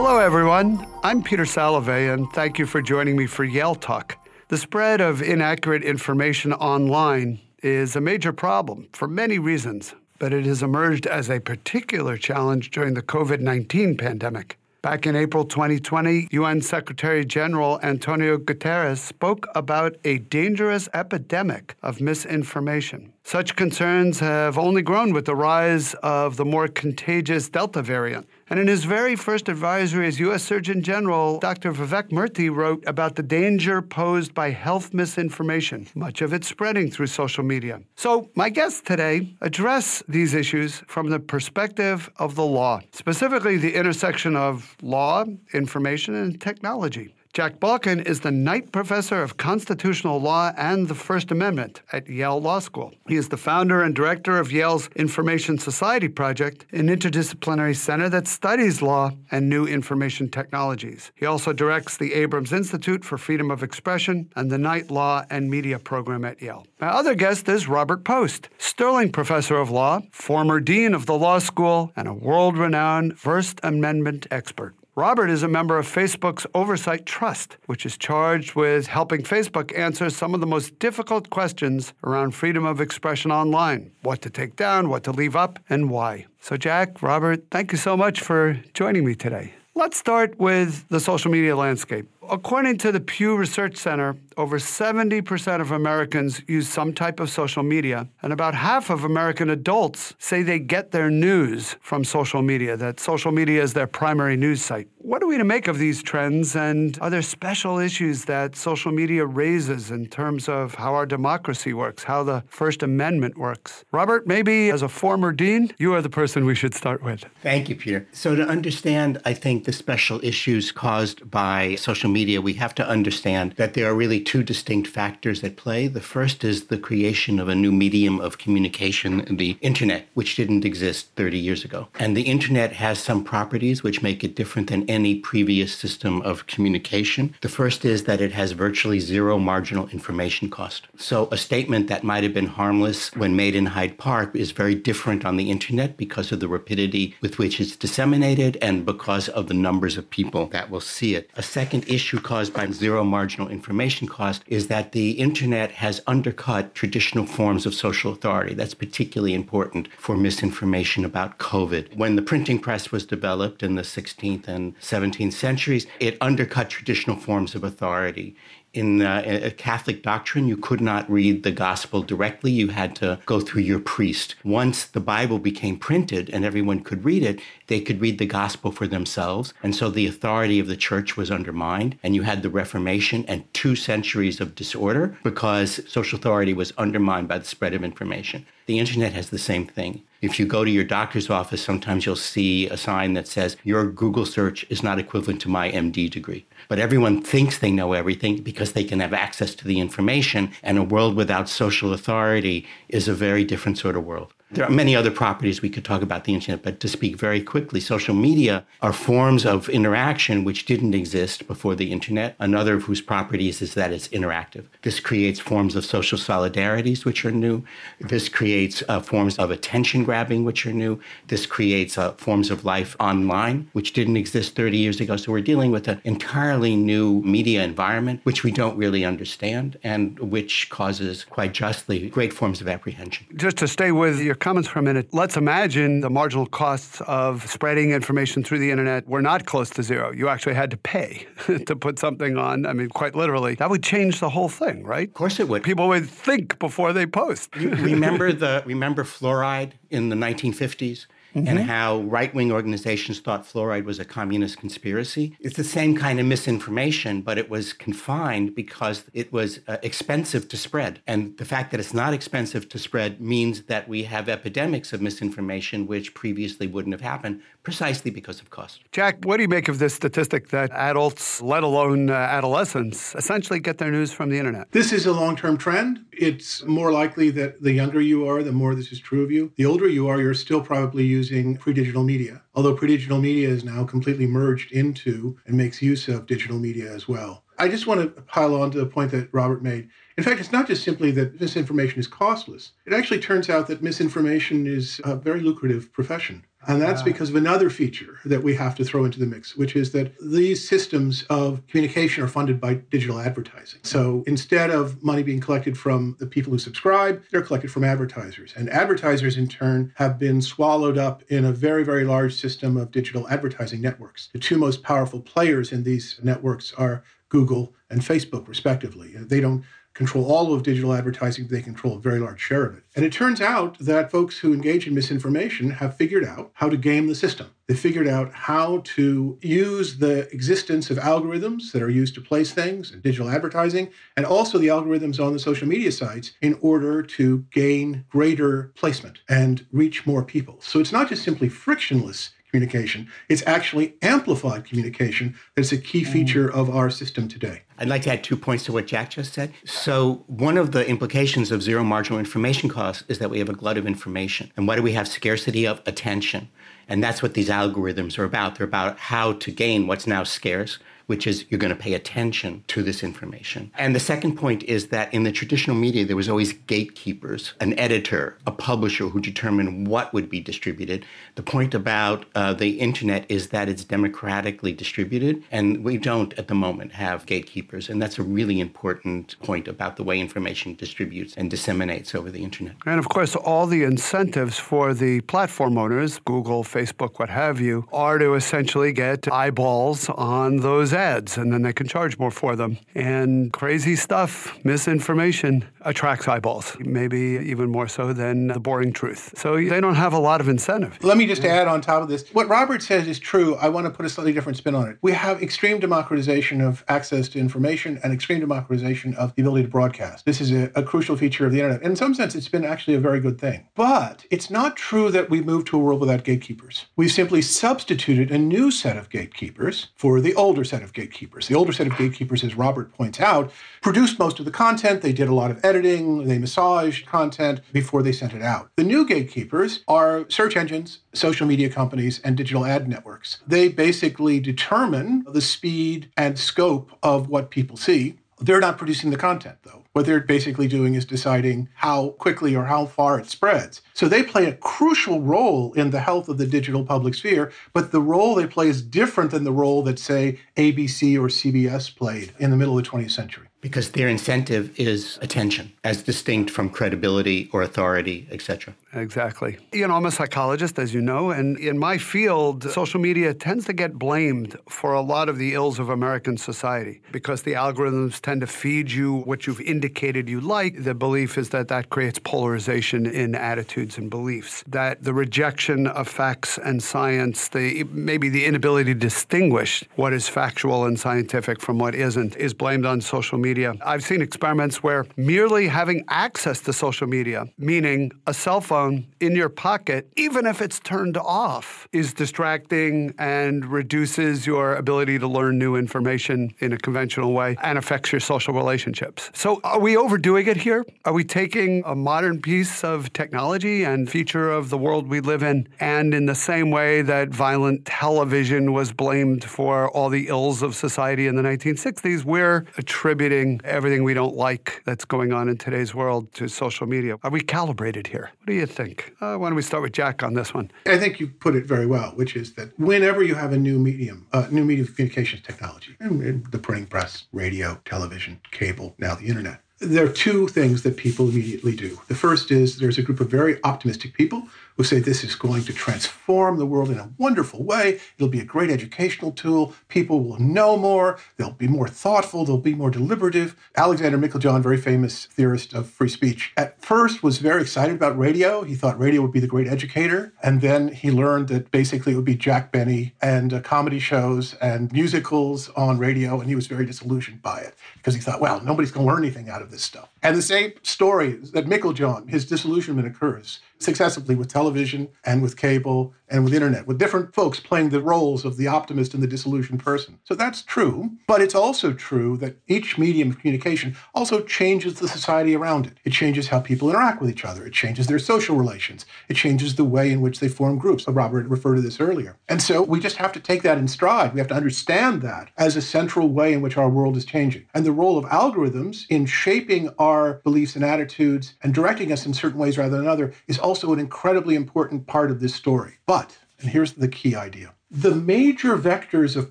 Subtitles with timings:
[0.00, 0.86] Hello, everyone.
[1.02, 4.16] I'm Peter Salovey, and thank you for joining me for Yale Talk.
[4.46, 10.46] The spread of inaccurate information online is a major problem for many reasons, but it
[10.46, 14.56] has emerged as a particular challenge during the COVID 19 pandemic.
[14.82, 22.00] Back in April 2020, UN Secretary General Antonio Guterres spoke about a dangerous epidemic of
[22.00, 23.12] misinformation.
[23.28, 28.26] Such concerns have only grown with the rise of the more contagious Delta variant.
[28.48, 30.42] And in his very first advisory as U.S.
[30.42, 31.74] Surgeon General, Dr.
[31.74, 37.08] Vivek Murthy wrote about the danger posed by health misinformation, much of it spreading through
[37.08, 37.82] social media.
[37.96, 43.74] So, my guests today address these issues from the perspective of the law, specifically the
[43.74, 47.14] intersection of law, information, and technology.
[47.38, 52.40] Jack Balkin is the Knight Professor of Constitutional Law and the First Amendment at Yale
[52.40, 52.92] Law School.
[53.06, 58.26] He is the founder and director of Yale's Information Society Project, an interdisciplinary center that
[58.26, 61.12] studies law and new information technologies.
[61.14, 65.48] He also directs the Abrams Institute for Freedom of Expression and the Knight Law and
[65.48, 66.66] Media program at Yale.
[66.80, 71.38] My other guest is Robert Post, Sterling Professor of Law, former Dean of the Law
[71.38, 74.74] School, and a world renowned First Amendment expert.
[74.98, 80.10] Robert is a member of Facebook's Oversight Trust, which is charged with helping Facebook answer
[80.10, 84.88] some of the most difficult questions around freedom of expression online what to take down,
[84.88, 86.26] what to leave up, and why.
[86.40, 89.54] So, Jack, Robert, thank you so much for joining me today.
[89.76, 92.08] Let's start with the social media landscape.
[92.30, 97.62] According to the Pew Research Center, over 70% of Americans use some type of social
[97.62, 102.76] media, and about half of American adults say they get their news from social media,
[102.76, 104.88] that social media is their primary news site.
[104.98, 108.92] What are we to make of these trends, and are there special issues that social
[108.92, 113.84] media raises in terms of how our democracy works, how the First Amendment works?
[113.90, 117.24] Robert, maybe as a former dean, you are the person we should start with.
[117.42, 118.06] Thank you, Peter.
[118.12, 122.88] So, to understand, I think, the special issues caused by social media, we have to
[122.88, 125.86] understand that there are really two distinct factors at play.
[125.86, 130.64] The first is the creation of a new medium of communication, the internet, which didn't
[130.64, 131.86] exist 30 years ago.
[131.98, 136.48] And the internet has some properties which make it different than any previous system of
[136.48, 137.34] communication.
[137.40, 140.88] The first is that it has virtually zero marginal information cost.
[140.96, 144.74] So a statement that might have been harmless when made in Hyde Park is very
[144.74, 149.46] different on the internet because of the rapidity with which it's disseminated and because of
[149.46, 151.30] the numbers of people that will see it.
[151.36, 156.74] A second issue caused by zero marginal information cost is that the internet has undercut
[156.74, 158.54] traditional forms of social authority.
[158.54, 161.94] That's particularly important for misinformation about COVID.
[161.96, 167.16] When the printing press was developed in the 16th and 17th centuries, it undercut traditional
[167.16, 168.34] forms of authority
[168.74, 172.50] in uh, Catholic doctrine, you could not read the gospel directly.
[172.50, 174.34] You had to go through your priest.
[174.44, 178.70] Once the Bible became printed and everyone could read it, they could read the gospel
[178.70, 179.54] for themselves.
[179.62, 181.98] And so the authority of the church was undermined.
[182.02, 187.28] And you had the Reformation and two centuries of disorder because social authority was undermined
[187.28, 188.46] by the spread of information.
[188.66, 190.02] The internet has the same thing.
[190.20, 193.86] If you go to your doctor's office, sometimes you'll see a sign that says, Your
[193.90, 196.44] Google search is not equivalent to my MD degree.
[196.68, 200.52] But everyone thinks they know everything because they can have access to the information.
[200.62, 204.34] And a world without social authority is a very different sort of world.
[204.50, 207.42] There are many other properties we could talk about the internet, but to speak very
[207.42, 212.34] quickly, social media are forms of interaction which didn't exist before the internet.
[212.38, 214.64] Another of whose properties is that it's interactive.
[214.82, 217.62] This creates forms of social solidarities which are new.
[218.00, 220.98] This creates uh, forms of attention grabbing which are new.
[221.26, 225.18] This creates uh, forms of life online which didn't exist 30 years ago.
[225.18, 230.18] So we're dealing with an entirely new media environment which we don't really understand and
[230.18, 233.26] which causes quite justly great forms of apprehension.
[233.36, 235.08] Just to stay with your comments for a minute.
[235.12, 239.82] Let's imagine the marginal costs of spreading information through the internet were not close to
[239.82, 240.12] zero.
[240.12, 241.26] You actually had to pay
[241.66, 242.66] to put something on.
[242.66, 243.54] I mean, quite literally.
[243.56, 245.08] That would change the whole thing, right?
[245.08, 245.62] Of course it would.
[245.62, 247.54] People would think before they post.
[247.56, 251.06] remember the remember fluoride in the 1950s?
[251.34, 251.46] Mm-hmm.
[251.48, 255.36] and how right wing organizations thought fluoride was a communist conspiracy.
[255.40, 260.48] It's the same kind of misinformation, but it was confined because it was uh, expensive
[260.48, 261.00] to spread.
[261.06, 265.00] And the fact that it's not expensive to spread means that we have epidemics of
[265.00, 268.80] misinformation which previously wouldn't have happened precisely because of cost.
[268.92, 273.60] Jack, what do you make of this statistic that adults, let alone uh, adolescents, essentially
[273.60, 274.70] get their news from the internet?
[274.72, 276.04] This is a long term trend.
[276.12, 279.52] It's more likely that the younger you are, the more this is true of you.
[279.56, 283.48] The older you are, you're still probably using pre digital media, although pre digital media
[283.48, 287.32] is now completely merged into and makes use of digital media as well.
[287.58, 289.88] I just want to pile on to the point that Robert made.
[290.16, 292.72] In fact, it's not just simply that misinformation is costless.
[292.86, 296.44] It actually turns out that misinformation is a very lucrative profession.
[296.66, 299.76] And that's because of another feature that we have to throw into the mix, which
[299.76, 303.80] is that these systems of communication are funded by digital advertising.
[303.84, 308.52] So instead of money being collected from the people who subscribe, they're collected from advertisers.
[308.56, 312.90] And advertisers, in turn, have been swallowed up in a very, very large system of
[312.90, 314.28] digital advertising networks.
[314.32, 319.14] The two most powerful players in these networks are Google and Facebook, respectively.
[319.14, 319.64] They don't
[319.98, 322.84] control all of digital advertising, they control a very large share of it.
[322.94, 326.76] And it turns out that folks who engage in misinformation have figured out how to
[326.76, 327.50] game the system.
[327.66, 332.52] They figured out how to use the existence of algorithms that are used to place
[332.52, 337.02] things in digital advertising, and also the algorithms on the social media sites in order
[337.02, 340.60] to gain greater placement and reach more people.
[340.60, 343.08] So it's not just simply frictionless communication.
[343.28, 346.12] It's actually amplified communication that's a key mm.
[346.12, 347.62] feature of our system today.
[347.78, 349.52] I'd like to add two points to what Jack just said.
[349.64, 353.54] So, one of the implications of zero marginal information costs is that we have a
[353.54, 354.50] glut of information.
[354.56, 356.48] And why do we have scarcity of attention?
[356.88, 358.56] And that's what these algorithms are about.
[358.56, 360.78] They're about how to gain what's now scarce
[361.08, 363.70] which is you're going to pay attention to this information.
[363.78, 367.78] And the second point is that in the traditional media, there was always gatekeepers, an
[367.78, 371.06] editor, a publisher who determined what would be distributed.
[371.34, 376.48] The point about uh, the internet is that it's democratically distributed, and we don't at
[376.48, 377.88] the moment have gatekeepers.
[377.88, 382.42] And that's a really important point about the way information distributes and disseminates over the
[382.44, 382.74] internet.
[382.84, 387.86] And of course, all the incentives for the platform owners, Google, Facebook, what have you,
[387.94, 392.56] are to essentially get eyeballs on those ads and then they can charge more for
[392.56, 392.78] them.
[392.94, 399.32] And crazy stuff, misinformation attracts eyeballs, maybe even more so than the boring truth.
[399.36, 401.02] So they don't have a lot of incentive.
[401.02, 403.54] Let me just add on top of this what Robert says is true.
[403.56, 404.98] I want to put a slightly different spin on it.
[405.00, 409.70] We have extreme democratization of access to information and extreme democratization of the ability to
[409.70, 410.24] broadcast.
[410.24, 411.82] This is a, a crucial feature of the internet.
[411.82, 413.68] In some sense, it's been actually a very good thing.
[413.74, 416.86] But it's not true that we moved to a world without gatekeepers.
[416.96, 421.46] We've simply substituted a new set of gatekeepers for the older set of of gatekeepers.
[421.46, 423.52] The older set of gatekeepers, as Robert points out,
[423.82, 425.02] produced most of the content.
[425.02, 428.70] They did a lot of editing, they massaged content before they sent it out.
[428.76, 433.38] The new gatekeepers are search engines, social media companies, and digital ad networks.
[433.46, 438.18] They basically determine the speed and scope of what people see.
[438.40, 439.84] They're not producing the content, though.
[439.92, 443.82] What they're basically doing is deciding how quickly or how far it spreads.
[443.94, 447.90] So they play a crucial role in the health of the digital public sphere, but
[447.90, 452.32] the role they play is different than the role that, say, ABC or CBS played
[452.38, 456.70] in the middle of the 20th century because their incentive is attention as distinct from
[456.70, 459.58] credibility or authority etc exactly.
[459.72, 463.64] You know i'm a psychologist as you know and in my field social media tends
[463.66, 468.20] to get blamed for a lot of the ills of american society because the algorithms
[468.20, 470.84] tend to feed you what you've indicated you like.
[470.84, 476.08] The belief is that that creates polarization in attitudes and beliefs that the rejection of
[476.08, 481.78] facts and science the maybe the inability to distinguish what is factual and scientific from
[481.78, 483.70] what isn't is blamed on social media media.
[483.92, 487.40] I've seen experiments where merely having access to social media,
[487.72, 493.54] meaning a cell phone in your pocket, even if it's turned off, is distracting and
[493.80, 498.52] reduces your ability to learn new information in a conventional way and affects your social
[498.52, 499.30] relationships.
[499.32, 500.84] So, are we overdoing it here?
[501.06, 505.42] Are we taking a modern piece of technology and feature of the world we live
[505.42, 510.62] in, and in the same way that violent television was blamed for all the ills
[510.62, 515.56] of society in the 1960s, we're attributing everything we don't like that's going on in
[515.56, 517.16] today's world to social media.
[517.22, 518.30] Are we calibrated here?
[518.38, 519.12] What do you think?
[519.20, 520.70] Uh, why don't we start with Jack on this one?
[520.86, 523.78] I think you put it very well, which is that whenever you have a new
[523.78, 529.60] medium, uh, new medium communications technology, the printing press, radio, television, cable, now the internet,
[529.80, 532.00] there are two things that people immediately do.
[532.08, 535.64] The first is there's a group of very optimistic people who say this is going
[535.64, 538.00] to transform the world in a wonderful way.
[538.16, 539.74] It'll be a great educational tool.
[539.88, 541.18] People will know more.
[541.36, 542.44] They'll be more thoughtful.
[542.44, 543.56] They'll be more deliberative.
[543.76, 548.62] Alexander Meiklejohn, very famous theorist of free speech, at first was very excited about radio.
[548.62, 550.32] He thought radio would be the great educator.
[550.44, 554.54] And then he learned that basically it would be Jack Benny and uh, comedy shows
[554.54, 556.38] and musicals on radio.
[556.40, 559.24] And he was very disillusioned by it because he thought, well, nobody's going to learn
[559.24, 560.08] anything out of this stuff.
[560.22, 566.14] And the same story that Meiklejohn, his disillusionment occurs successively with television and with cable
[566.30, 569.82] and with internet, with different folks playing the roles of the optimist and the disillusioned
[569.82, 570.18] person.
[570.24, 575.08] So that's true, but it's also true that each medium of communication also changes the
[575.08, 575.94] society around it.
[576.04, 577.66] It changes how people interact with each other.
[577.66, 579.06] It changes their social relations.
[579.28, 581.06] It changes the way in which they form groups.
[581.08, 582.36] Robert referred to this earlier.
[582.48, 584.34] And so we just have to take that in stride.
[584.34, 587.66] We have to understand that as a central way in which our world is changing.
[587.74, 592.34] And the role of algorithms in shaping our beliefs and attitudes and directing us in
[592.34, 595.94] certain ways rather than other is also an incredibly important part of this story.
[596.06, 596.17] But
[596.60, 599.50] And here's the key idea the major vectors of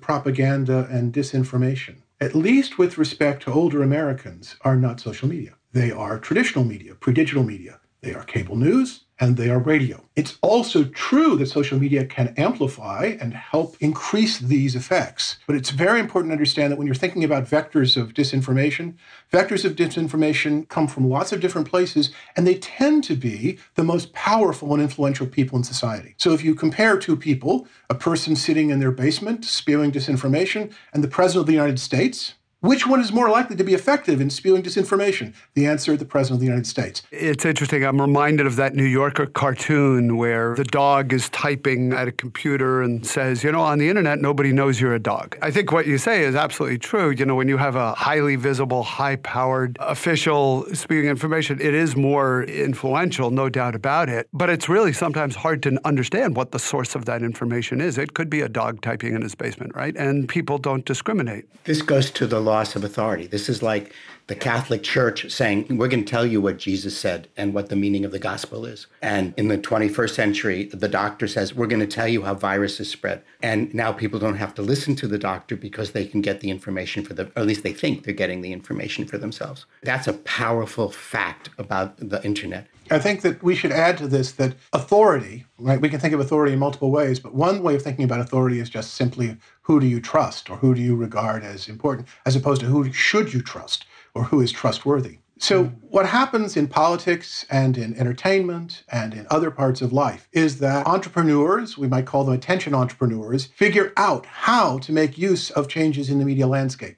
[0.00, 5.54] propaganda and disinformation, at least with respect to older Americans, are not social media.
[5.72, 7.80] They are traditional media, pre digital media.
[8.00, 10.02] They are cable news, and they are radio.
[10.16, 15.38] It's also true that social media can amplify and help increase these effects.
[15.46, 18.94] But it's very important to understand that when you're thinking about vectors of disinformation,
[19.32, 23.84] vectors of disinformation come from lots of different places, and they tend to be the
[23.84, 26.14] most powerful and influential people in society.
[26.18, 31.02] So if you compare two people, a person sitting in their basement spewing disinformation, and
[31.04, 34.30] the president of the United States, which one is more likely to be effective in
[34.30, 35.32] spewing disinformation?
[35.54, 37.02] The answer, the President of the United States.
[37.12, 37.84] It's interesting.
[37.84, 42.82] I'm reminded of that New Yorker cartoon where the dog is typing at a computer
[42.82, 45.38] and says, you know, on the internet, nobody knows you're a dog.
[45.40, 47.10] I think what you say is absolutely true.
[47.10, 51.94] You know, when you have a highly visible, high powered official spewing information, it is
[51.94, 54.28] more influential, no doubt about it.
[54.32, 57.98] But it's really sometimes hard to understand what the source of that information is.
[57.98, 59.96] It could be a dog typing in his basement, right?
[59.96, 61.44] And people don't discriminate.
[61.64, 63.26] This goes to the loss of authority.
[63.26, 63.92] This is like
[64.28, 67.76] the Catholic Church saying, we're going to tell you what Jesus said and what the
[67.76, 68.86] meaning of the gospel is.
[69.00, 72.90] And in the 21st century, the doctor says, we're going to tell you how viruses
[72.90, 73.22] spread.
[73.42, 76.50] And now people don't have to listen to the doctor because they can get the
[76.50, 79.64] information for them, or at least they think they're getting the information for themselves.
[79.82, 82.66] That's a powerful fact about the internet.
[82.90, 85.80] I think that we should add to this that authority, right?
[85.80, 88.60] We can think of authority in multiple ways, but one way of thinking about authority
[88.60, 92.36] is just simply who do you trust or who do you regard as important, as
[92.36, 95.18] opposed to who should you trust or who is trustworthy.
[95.38, 95.74] So, hmm.
[95.88, 100.86] what happens in politics and in entertainment and in other parts of life is that
[100.86, 106.10] entrepreneurs, we might call them attention entrepreneurs, figure out how to make use of changes
[106.10, 106.96] in the media landscape.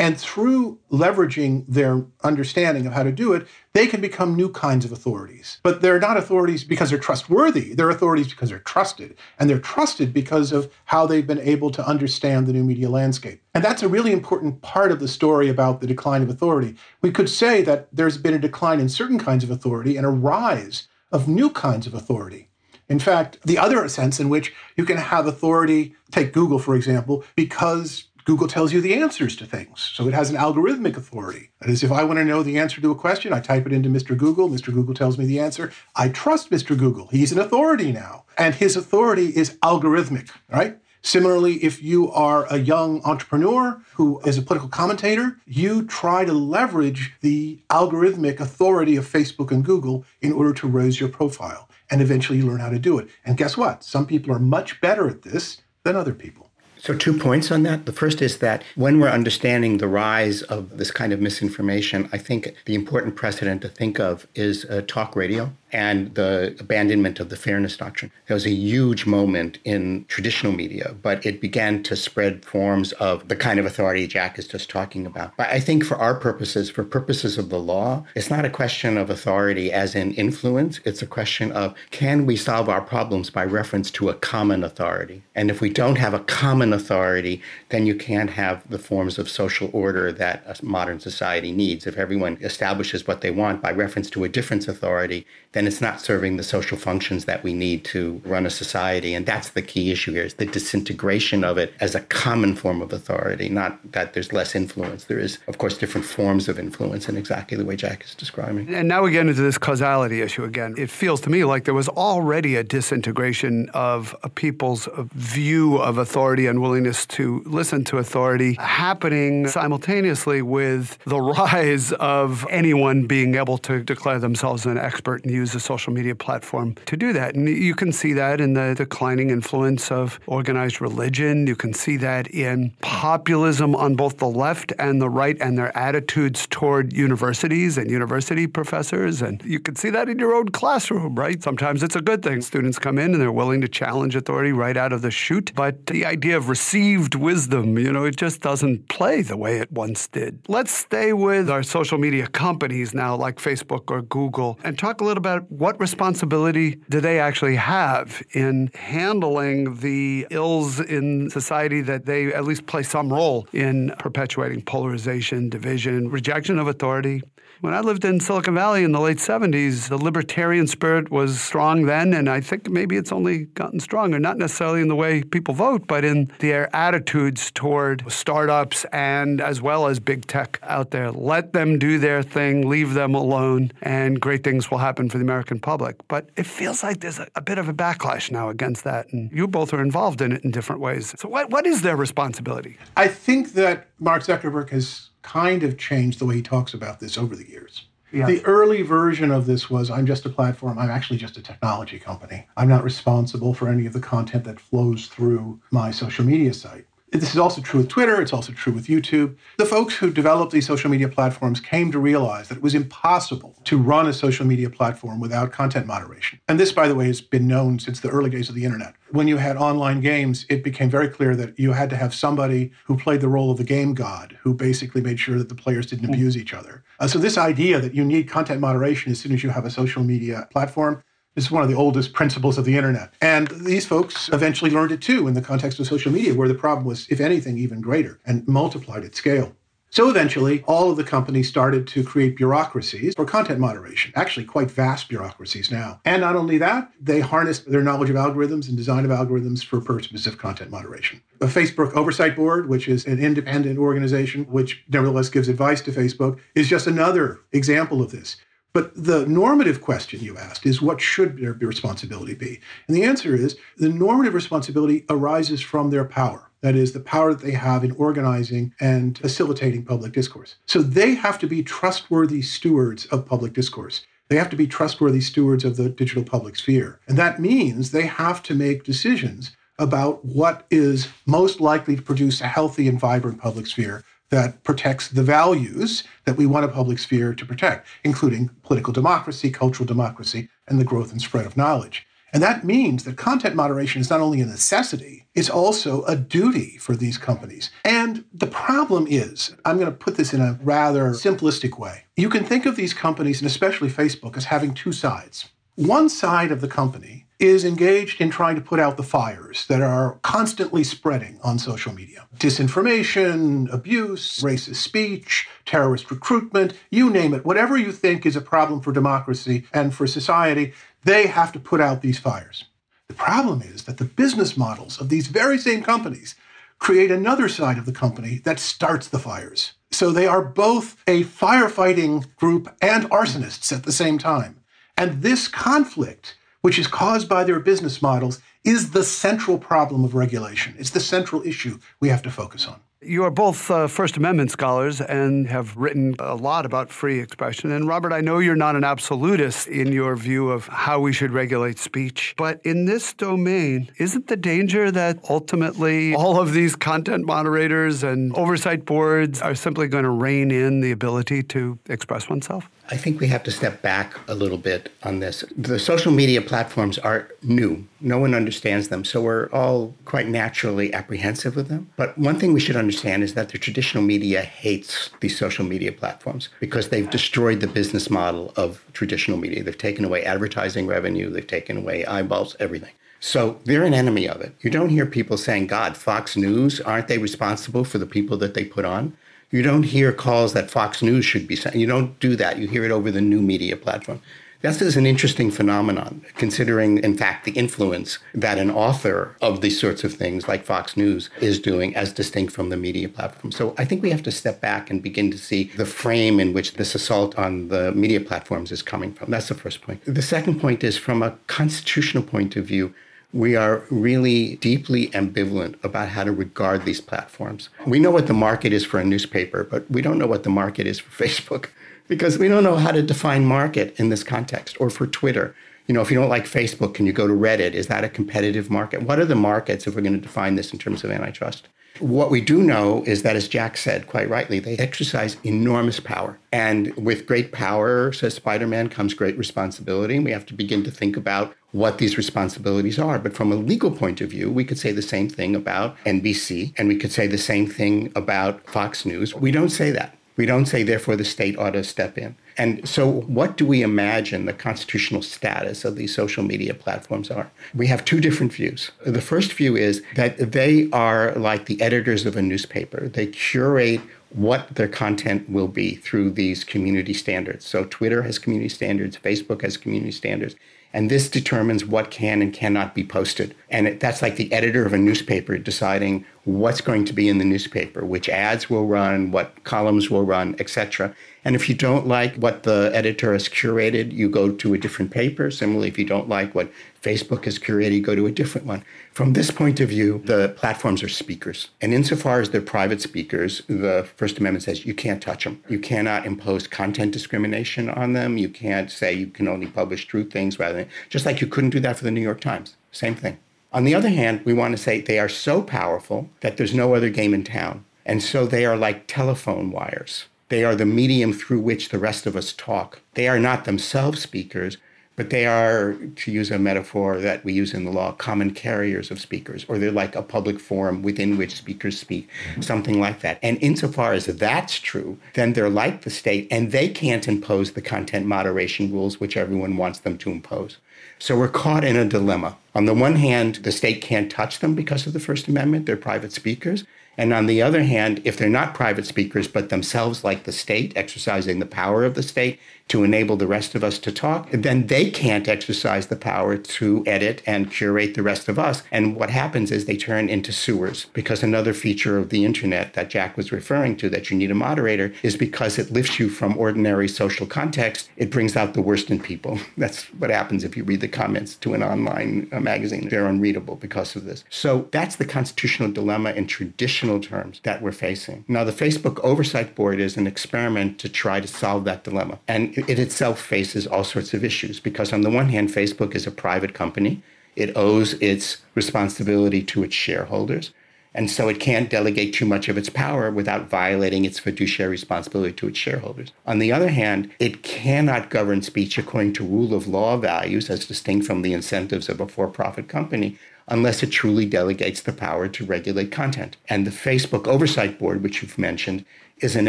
[0.00, 4.84] And through leveraging their understanding of how to do it, they can become new kinds
[4.84, 5.58] of authorities.
[5.64, 7.74] But they're not authorities because they're trustworthy.
[7.74, 9.16] They're authorities because they're trusted.
[9.38, 13.42] And they're trusted because of how they've been able to understand the new media landscape.
[13.54, 16.76] And that's a really important part of the story about the decline of authority.
[17.02, 20.10] We could say that there's been a decline in certain kinds of authority and a
[20.10, 22.48] rise of new kinds of authority.
[22.88, 27.22] In fact, the other sense in which you can have authority, take Google for example,
[27.36, 29.80] because Google tells you the answers to things.
[29.94, 31.48] So it has an algorithmic authority.
[31.62, 33.72] That is, if I want to know the answer to a question, I type it
[33.72, 34.14] into Mr.
[34.14, 34.50] Google.
[34.50, 34.70] Mr.
[34.70, 35.72] Google tells me the answer.
[35.96, 36.76] I trust Mr.
[36.76, 37.06] Google.
[37.06, 38.26] He's an authority now.
[38.36, 40.76] And his authority is algorithmic, right?
[41.00, 46.34] Similarly, if you are a young entrepreneur who is a political commentator, you try to
[46.34, 51.70] leverage the algorithmic authority of Facebook and Google in order to raise your profile.
[51.90, 53.08] And eventually you learn how to do it.
[53.24, 53.82] And guess what?
[53.82, 56.47] Some people are much better at this than other people.
[56.80, 57.86] So, two points on that.
[57.86, 62.18] The first is that when we're understanding the rise of this kind of misinformation, I
[62.18, 67.28] think the important precedent to think of is uh, talk radio and the abandonment of
[67.28, 68.10] the fairness doctrine.
[68.26, 73.28] There was a huge moment in traditional media, but it began to spread forms of
[73.28, 75.36] the kind of authority Jack is just talking about.
[75.36, 78.96] But I think for our purposes, for purposes of the law, it's not a question
[78.96, 80.80] of authority as in influence.
[80.84, 85.22] It's a question of can we solve our problems by reference to a common authority?
[85.34, 89.28] And if we don't have a common authority, then you can't have the forms of
[89.28, 91.86] social order that a modern society needs.
[91.86, 96.00] If everyone establishes what they want by reference to a different authority, then it's not
[96.00, 99.14] serving the social functions that we need to run a society.
[99.14, 102.80] And that's the key issue here is the disintegration of it as a common form
[102.80, 105.04] of authority, not that there's less influence.
[105.04, 108.72] There is, of course, different forms of influence in exactly the way Jack is describing.
[108.74, 110.74] And now we get into this causality issue again.
[110.76, 115.98] It feels to me like there was already a disintegration of people's uh, view of
[115.98, 123.34] authority and willingness to listen to authority happening simultaneously with the rise of anyone being
[123.34, 127.34] able to declare themselves an expert and use a social media platform to do that.
[127.34, 131.48] And you can see that in the declining influence of organized religion.
[131.48, 135.76] You can see that in populism on both the left and the right and their
[135.76, 139.20] attitudes toward universities and university professors.
[139.20, 141.42] And you can see that in your own classroom, right?
[141.42, 142.40] Sometimes it's a good thing.
[142.40, 145.50] Students come in and they're willing to challenge authority right out of the chute.
[145.56, 149.70] But the idea of received wisdom, you know, it just doesn't play the way it
[149.72, 150.40] once did.
[150.48, 155.04] Let's stay with our social media companies now, like Facebook or Google, and talk a
[155.04, 162.06] little about what responsibility do they actually have in handling the ills in society that
[162.06, 167.22] they at least play some role in perpetuating polarization, division, rejection of authority,
[167.60, 171.86] when I lived in Silicon Valley in the late 70s, the libertarian spirit was strong
[171.86, 175.54] then, and I think maybe it's only gotten stronger, not necessarily in the way people
[175.54, 181.10] vote, but in their attitudes toward startups and as well as big tech out there.
[181.10, 185.24] Let them do their thing, leave them alone, and great things will happen for the
[185.24, 185.96] American public.
[186.06, 189.12] But it feels like there's a, a bit of a backlash now against that.
[189.12, 191.14] And you both are involved in it in different ways.
[191.18, 192.78] So, what, what is their responsibility?
[192.96, 197.18] I think that Mark Zuckerberg has kind of changed the way he talks about this
[197.18, 197.86] over the years.
[198.12, 198.26] Yeah.
[198.26, 200.78] The early version of this was I'm just a platform.
[200.78, 202.46] I'm actually just a technology company.
[202.56, 206.86] I'm not responsible for any of the content that flows through my social media site.
[207.10, 208.20] This is also true with Twitter.
[208.20, 209.36] It's also true with YouTube.
[209.56, 213.56] The folks who developed these social media platforms came to realize that it was impossible
[213.64, 216.38] to run a social media platform without content moderation.
[216.48, 218.94] And this, by the way, has been known since the early days of the internet.
[219.10, 222.72] When you had online games, it became very clear that you had to have somebody
[222.84, 225.86] who played the role of the game god, who basically made sure that the players
[225.86, 226.84] didn't abuse each other.
[227.00, 229.70] Uh, so, this idea that you need content moderation as soon as you have a
[229.70, 231.02] social media platform
[231.46, 233.12] is one of the oldest principles of the internet.
[233.20, 236.54] And these folks eventually learned it too in the context of social media, where the
[236.54, 239.54] problem was, if anything, even greater and multiplied at scale.
[239.90, 244.70] So eventually, all of the companies started to create bureaucracies for content moderation, actually, quite
[244.70, 246.00] vast bureaucracies now.
[246.04, 249.80] And not only that, they harnessed their knowledge of algorithms and design of algorithms for
[249.80, 251.22] purposes of content moderation.
[251.38, 256.38] The Facebook Oversight Board, which is an independent organization which nevertheless gives advice to Facebook,
[256.54, 258.36] is just another example of this.
[258.72, 262.60] But the normative question you asked is what should their responsibility be?
[262.86, 266.50] And the answer is the normative responsibility arises from their power.
[266.60, 270.56] That is, the power that they have in organizing and facilitating public discourse.
[270.66, 274.04] So they have to be trustworthy stewards of public discourse.
[274.28, 277.00] They have to be trustworthy stewards of the digital public sphere.
[277.06, 282.40] And that means they have to make decisions about what is most likely to produce
[282.40, 286.98] a healthy and vibrant public sphere that protects the values that we want a public
[286.98, 292.06] sphere to protect, including political democracy, cultural democracy, and the growth and spread of knowledge.
[292.32, 296.76] And that means that content moderation is not only a necessity, it's also a duty
[296.76, 297.70] for these companies.
[297.84, 302.04] And the problem is, I'm going to put this in a rather simplistic way.
[302.16, 305.48] You can think of these companies, and especially Facebook, as having two sides.
[305.76, 309.80] One side of the company is engaged in trying to put out the fires that
[309.80, 317.44] are constantly spreading on social media disinformation, abuse, racist speech, terrorist recruitment, you name it.
[317.44, 320.72] Whatever you think is a problem for democracy and for society,
[321.04, 322.64] they have to put out these fires.
[323.08, 326.36] The problem is that the business models of these very same companies
[326.78, 329.72] create another side of the company that starts the fires.
[329.90, 334.60] So they are both a firefighting group and arsonists at the same time.
[334.96, 336.36] And this conflict
[336.68, 340.74] which is caused by their business models, is the central problem of regulation.
[340.78, 342.78] It's the central issue we have to focus on.
[343.00, 347.72] You are both uh, First Amendment scholars and have written a lot about free expression.
[347.72, 351.30] And Robert, I know you're not an absolutist in your view of how we should
[351.30, 357.24] regulate speech, but in this domain, isn't the danger that ultimately all of these content
[357.24, 362.68] moderators and oversight boards are simply going to rein in the ability to express oneself?
[362.90, 365.44] I think we have to step back a little bit on this.
[365.56, 367.86] The social media platforms are new.
[368.00, 369.04] No one understands them.
[369.04, 371.90] So we're all quite naturally apprehensive of them.
[371.96, 375.92] But one thing we should understand is that the traditional media hates these social media
[375.92, 379.62] platforms because they've destroyed the business model of traditional media.
[379.62, 382.92] They've taken away advertising revenue, they've taken away eyeballs, everything.
[383.20, 384.54] So they're an enemy of it.
[384.60, 388.54] You don't hear people saying, God, Fox News, aren't they responsible for the people that
[388.54, 389.16] they put on?
[389.50, 391.80] You don't hear calls that Fox News should be saying.
[391.80, 392.58] You don't do that.
[392.58, 394.20] You hear it over the new media platform.
[394.60, 399.80] This is an interesting phenomenon, considering, in fact, the influence that an author of these
[399.80, 403.52] sorts of things, like Fox News, is doing as distinct from the media platform.
[403.52, 406.54] So I think we have to step back and begin to see the frame in
[406.54, 409.30] which this assault on the media platforms is coming from.
[409.30, 410.04] That's the first point.
[410.04, 412.92] The second point is from a constitutional point of view,
[413.32, 417.68] we are really deeply ambivalent about how to regard these platforms.
[417.86, 420.50] We know what the market is for a newspaper, but we don't know what the
[420.50, 421.68] market is for Facebook
[422.08, 425.54] because we don't know how to define market in this context or for Twitter.
[425.86, 427.72] You know, if you don't like Facebook, can you go to Reddit?
[427.72, 429.02] Is that a competitive market?
[429.02, 431.68] What are the markets if we're going to define this in terms of antitrust?
[432.00, 436.38] What we do know is that, as Jack said quite rightly, they exercise enormous power.
[436.52, 440.16] And with great power, says Spider Man, comes great responsibility.
[440.16, 443.18] And we have to begin to think about what these responsibilities are.
[443.18, 446.72] But from a legal point of view, we could say the same thing about NBC
[446.78, 449.34] and we could say the same thing about Fox News.
[449.34, 450.18] We don't say that.
[450.38, 452.36] We don't say, therefore, the state ought to step in.
[452.56, 457.50] And so, what do we imagine the constitutional status of these social media platforms are?
[457.74, 458.92] We have two different views.
[459.04, 464.00] The first view is that they are like the editors of a newspaper, they curate
[464.30, 467.66] what their content will be through these community standards.
[467.66, 470.54] So, Twitter has community standards, Facebook has community standards.
[470.92, 473.54] And this determines what can and cannot be posted.
[473.68, 477.38] And it, that's like the editor of a newspaper deciding what's going to be in
[477.38, 481.14] the newspaper, which ads will run, what columns will run, etc.
[481.48, 485.10] And if you don't like what the editor has curated, you go to a different
[485.10, 485.50] paper.
[485.50, 488.84] Similarly, if you don't like what Facebook has curated, you go to a different one.
[489.12, 491.70] From this point of view, the platforms are speakers.
[491.80, 495.64] And insofar as they're private speakers, the First Amendment says you can't touch them.
[495.70, 498.36] You cannot impose content discrimination on them.
[498.36, 501.70] You can't say you can only publish true things rather than, just like you couldn't
[501.70, 502.76] do that for the New York Times.
[502.92, 503.38] Same thing.
[503.72, 506.94] On the other hand, we want to say they are so powerful that there's no
[506.94, 507.86] other game in town.
[508.04, 510.26] And so they are like telephone wires.
[510.48, 513.00] They are the medium through which the rest of us talk.
[513.14, 514.78] They are not themselves speakers,
[515.18, 519.10] but they are, to use a metaphor that we use in the law, common carriers
[519.10, 522.28] of speakers, or they're like a public forum within which speakers speak,
[522.60, 523.40] something like that.
[523.42, 527.82] And insofar as that's true, then they're like the state and they can't impose the
[527.82, 530.76] content moderation rules which everyone wants them to impose.
[531.18, 532.56] So we're caught in a dilemma.
[532.76, 535.96] On the one hand, the state can't touch them because of the First Amendment, they're
[535.96, 536.84] private speakers.
[537.18, 540.92] And on the other hand, if they're not private speakers, but themselves like the state,
[540.94, 544.86] exercising the power of the state, to enable the rest of us to talk, then
[544.86, 548.82] they can't exercise the power to edit and curate the rest of us.
[548.90, 553.10] And what happens is they turn into sewers because another feature of the internet that
[553.10, 556.56] Jack was referring to that you need a moderator is because it lifts you from
[556.56, 559.58] ordinary social context, it brings out the worst in people.
[559.76, 563.08] That's what happens if you read the comments to an online uh, magazine.
[563.08, 564.44] They're unreadable because of this.
[564.50, 568.44] So that's the constitutional dilemma in traditional terms that we're facing.
[568.48, 572.38] Now, the Facebook Oversight Board is an experiment to try to solve that dilemma.
[572.48, 576.26] And it itself faces all sorts of issues because, on the one hand, Facebook is
[576.26, 577.22] a private company.
[577.56, 580.72] It owes its responsibility to its shareholders.
[581.14, 585.52] And so it can't delegate too much of its power without violating its fiduciary responsibility
[585.54, 586.32] to its shareholders.
[586.46, 590.86] On the other hand, it cannot govern speech according to rule of law values as
[590.86, 595.48] distinct from the incentives of a for profit company unless it truly delegates the power
[595.48, 596.56] to regulate content.
[596.68, 599.04] And the Facebook Oversight Board, which you've mentioned,
[599.38, 599.68] is an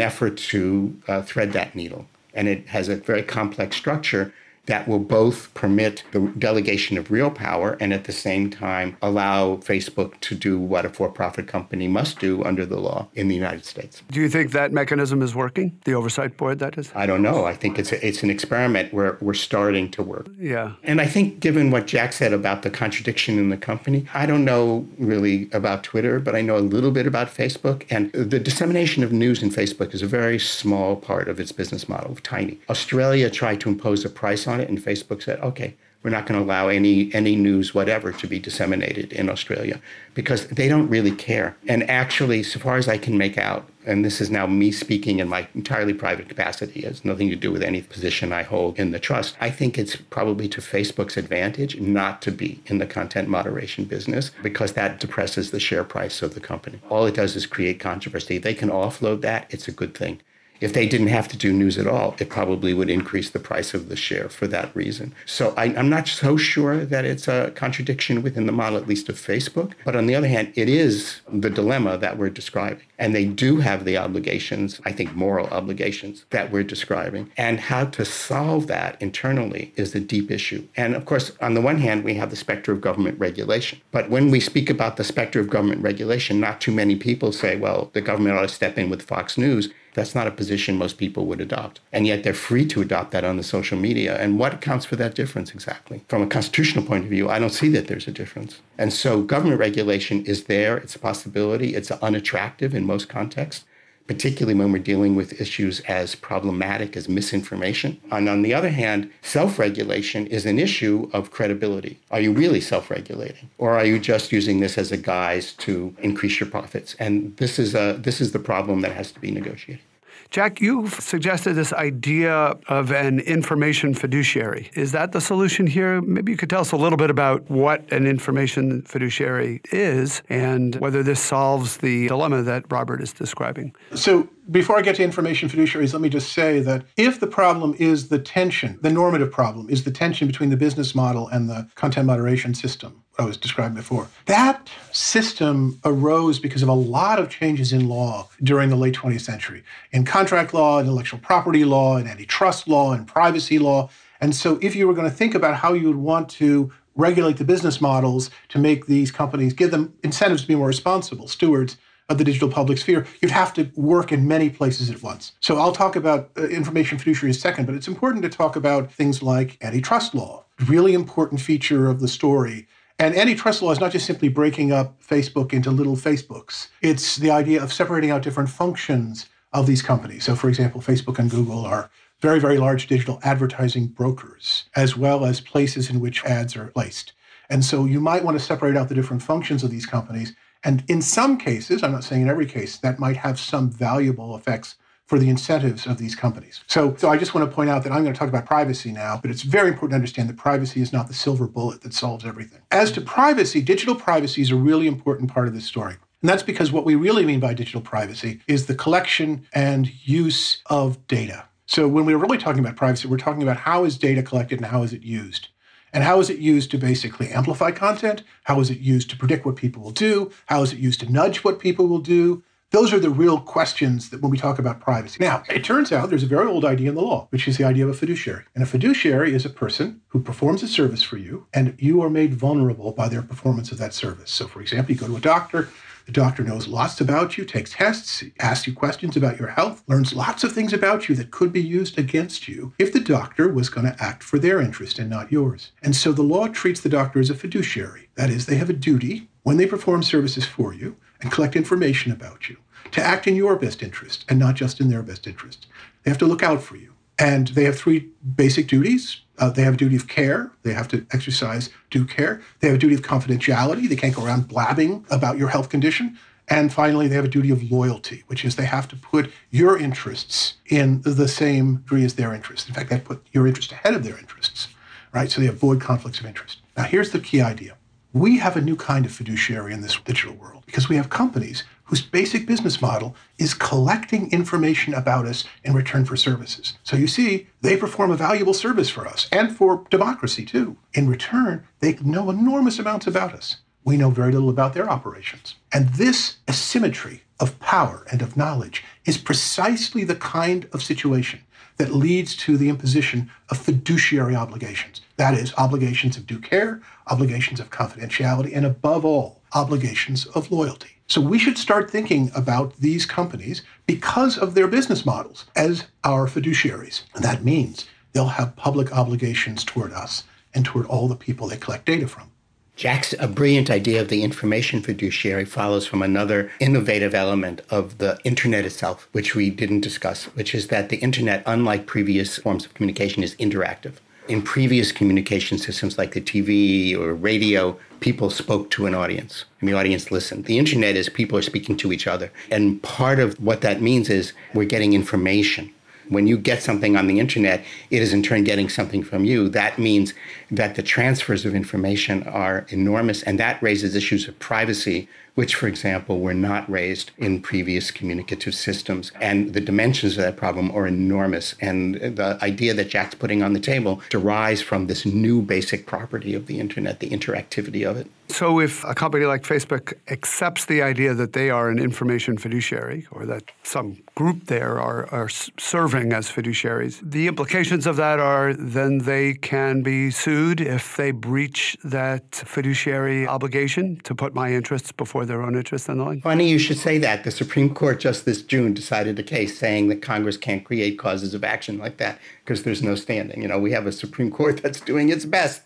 [0.00, 4.32] effort to uh, thread that needle and it has a very complex structure
[4.70, 9.56] that will both permit the delegation of real power and at the same time allow
[9.56, 13.34] Facebook to do what a for profit company must do under the law in the
[13.34, 14.02] United States.
[14.12, 15.76] Do you think that mechanism is working?
[15.86, 16.92] The oversight board, that is?
[16.94, 17.46] I don't know.
[17.46, 20.28] I think it's, a, it's an experiment where we're starting to work.
[20.38, 20.74] Yeah.
[20.84, 24.44] And I think, given what Jack said about the contradiction in the company, I don't
[24.44, 27.84] know really about Twitter, but I know a little bit about Facebook.
[27.90, 31.88] And the dissemination of news in Facebook is a very small part of its business
[31.88, 32.60] model, tiny.
[32.68, 36.38] Australia tried to impose a price on it, and Facebook said, okay, we're not going
[36.38, 39.80] to allow any any news whatever to be disseminated in Australia
[40.14, 41.56] because they don't really care.
[41.68, 45.18] And actually, so far as I can make out, and this is now me speaking
[45.18, 48.78] in my entirely private capacity, it has nothing to do with any position I hold
[48.78, 49.36] in the trust.
[49.40, 54.30] I think it's probably to Facebook's advantage not to be in the content moderation business
[54.42, 56.80] because that depresses the share price of the company.
[56.88, 58.38] All it does is create controversy.
[58.38, 60.20] They can offload that, it's a good thing.
[60.60, 63.74] If they didn't have to do news at all, it probably would increase the price
[63.74, 65.14] of the share for that reason.
[65.26, 69.08] So I, am not so sure that it's a contradiction within the model, at least
[69.08, 69.72] of Facebook.
[69.84, 72.82] But on the other hand, it is the dilemma that we're describing.
[72.98, 77.32] And they do have the obligations, I think moral obligations that we're describing.
[77.36, 80.66] And how to solve that internally is the deep issue.
[80.76, 83.80] And of course, on the one hand, we have the specter of government regulation.
[83.90, 87.56] But when we speak about the specter of government regulation, not too many people say,
[87.56, 90.98] well, the government ought to step in with Fox News that's not a position most
[90.98, 91.80] people would adopt.
[91.92, 94.16] And yet they're free to adopt that on the social media.
[94.18, 96.04] And what accounts for that difference exactly?
[96.08, 98.60] From a constitutional point of view, I don't see that there's a difference.
[98.78, 103.64] And so government regulation is there, it's a possibility, it's unattractive in most contexts
[104.10, 107.96] particularly when we're dealing with issues as problematic as misinformation.
[108.10, 112.00] And on the other hand, self regulation is an issue of credibility.
[112.10, 113.48] Are you really self regulating?
[113.58, 116.96] Or are you just using this as a guise to increase your profits?
[116.98, 119.84] And this is, a, this is the problem that has to be negotiated.
[120.30, 124.70] Jack, you've suggested this idea of an information fiduciary.
[124.74, 126.00] Is that the solution here?
[126.02, 130.76] Maybe you could tell us a little bit about what an information fiduciary is and
[130.76, 133.74] whether this solves the dilemma that Robert is describing.
[133.96, 137.74] So, before I get to information fiduciaries, let me just say that if the problem
[137.78, 141.68] is the tension, the normative problem is the tension between the business model and the
[141.76, 144.08] content moderation system, I was described before.
[144.26, 149.20] That system arose because of a lot of changes in law during the late 20th
[149.20, 153.90] century in contract law, in intellectual property law, in antitrust law, in privacy law.
[154.20, 157.36] And so, if you were going to think about how you would want to regulate
[157.36, 161.76] the business models to make these companies, give them incentives to be more responsible, stewards
[162.10, 165.32] of the digital public sphere, you'd have to work in many places at once.
[165.40, 168.56] So I'll talk about uh, information fiduciary in a second, but it's important to talk
[168.56, 172.66] about things like antitrust law, really important feature of the story.
[173.00, 176.68] And antitrust law is not just simply breaking up Facebook into little Facebooks.
[176.82, 180.24] It's the idea of separating out different functions of these companies.
[180.24, 181.88] So, for example, Facebook and Google are
[182.20, 187.14] very, very large digital advertising brokers, as well as places in which ads are placed.
[187.48, 190.34] And so you might want to separate out the different functions of these companies.
[190.62, 194.36] And in some cases, I'm not saying in every case, that might have some valuable
[194.36, 194.74] effects
[195.10, 196.60] for the incentives of these companies.
[196.68, 198.92] So, so I just want to point out that I'm going to talk about privacy
[198.92, 201.92] now, but it's very important to understand that privacy is not the silver bullet that
[201.92, 202.60] solves everything.
[202.70, 205.96] As to privacy, digital privacy is a really important part of this story.
[206.22, 210.62] And that's because what we really mean by digital privacy is the collection and use
[210.66, 211.42] of data.
[211.66, 214.66] So when we're really talking about privacy, we're talking about how is data collected and
[214.66, 215.48] how is it used.
[215.92, 218.22] And how is it used to basically amplify content?
[218.44, 220.30] How is it used to predict what people will do?
[220.46, 222.44] How is it used to nudge what people will do?
[222.70, 225.16] Those are the real questions that when we talk about privacy.
[225.18, 227.64] Now, it turns out there's a very old idea in the law, which is the
[227.64, 228.44] idea of a fiduciary.
[228.54, 232.08] And a fiduciary is a person who performs a service for you, and you are
[232.08, 234.30] made vulnerable by their performance of that service.
[234.30, 235.68] So, for example, you go to a doctor,
[236.06, 240.14] the doctor knows lots about you, takes tests, asks you questions about your health, learns
[240.14, 243.68] lots of things about you that could be used against you if the doctor was
[243.68, 245.72] going to act for their interest and not yours.
[245.82, 248.10] And so the law treats the doctor as a fiduciary.
[248.14, 252.12] That is, they have a duty when they perform services for you and collect information
[252.12, 252.56] about you
[252.92, 255.66] to act in your best interest and not just in their best interest.
[256.02, 256.94] They have to look out for you.
[257.18, 260.52] And they have three basic duties uh, they have a duty of care.
[260.62, 262.42] They have to exercise due care.
[262.60, 263.88] They have a duty of confidentiality.
[263.88, 266.18] They can't go around blabbing about your health condition.
[266.46, 269.78] And finally, they have a duty of loyalty, which is they have to put your
[269.78, 272.68] interests in the same degree as their interests.
[272.68, 274.68] In fact, they put your interest ahead of their interests,
[275.12, 275.30] right?
[275.30, 276.58] So they avoid conflicts of interest.
[276.76, 277.76] Now, here's the key idea.
[278.12, 281.62] We have a new kind of fiduciary in this digital world because we have companies
[281.84, 286.76] whose basic business model is collecting information about us in return for services.
[286.82, 290.76] So you see, they perform a valuable service for us and for democracy too.
[290.92, 293.58] In return, they know enormous amounts about us.
[293.84, 295.54] We know very little about their operations.
[295.72, 301.42] And this asymmetry of power and of knowledge is precisely the kind of situation
[301.76, 305.00] that leads to the imposition of fiduciary obligations.
[305.20, 310.92] That is, obligations of due care, obligations of confidentiality, and above all, obligations of loyalty.
[311.08, 316.26] So we should start thinking about these companies because of their business models as our
[316.26, 317.02] fiduciaries.
[317.14, 321.58] And that means they'll have public obligations toward us and toward all the people they
[321.58, 322.30] collect data from.
[322.74, 328.18] Jack's a brilliant idea of the information fiduciary follows from another innovative element of the
[328.24, 332.72] internet itself, which we didn't discuss, which is that the internet, unlike previous forms of
[332.72, 333.96] communication, is interactive
[334.30, 339.68] in previous communication systems like the TV or radio, people spoke to an audience and
[339.68, 340.44] the audience listened.
[340.44, 342.30] The internet is people are speaking to each other.
[342.48, 345.72] And part of what that means is we're getting information.
[346.10, 349.48] When you get something on the internet, it is in turn getting something from you.
[349.48, 350.14] That means
[350.52, 355.08] that the transfers of information are enormous, and that raises issues of privacy,
[355.40, 359.10] which, for example, were not raised in previous communicative systems.
[359.22, 361.54] And the dimensions of that problem are enormous.
[361.62, 366.34] And the idea that Jack's putting on the table derives from this new basic property
[366.34, 368.06] of the internet, the interactivity of it.
[368.30, 373.06] So, if a company like Facebook accepts the idea that they are an information fiduciary
[373.10, 378.54] or that some group there are, are serving as fiduciaries, the implications of that are
[378.54, 384.92] then they can be sued if they breach that fiduciary obligation to put my interests
[384.92, 386.20] before their own interests in the line.
[386.20, 387.24] Funny you should say that.
[387.24, 391.34] The Supreme Court just this June decided a case saying that Congress can't create causes
[391.34, 393.42] of action like that because there's no standing.
[393.42, 395.62] You know, we have a Supreme Court that's doing its best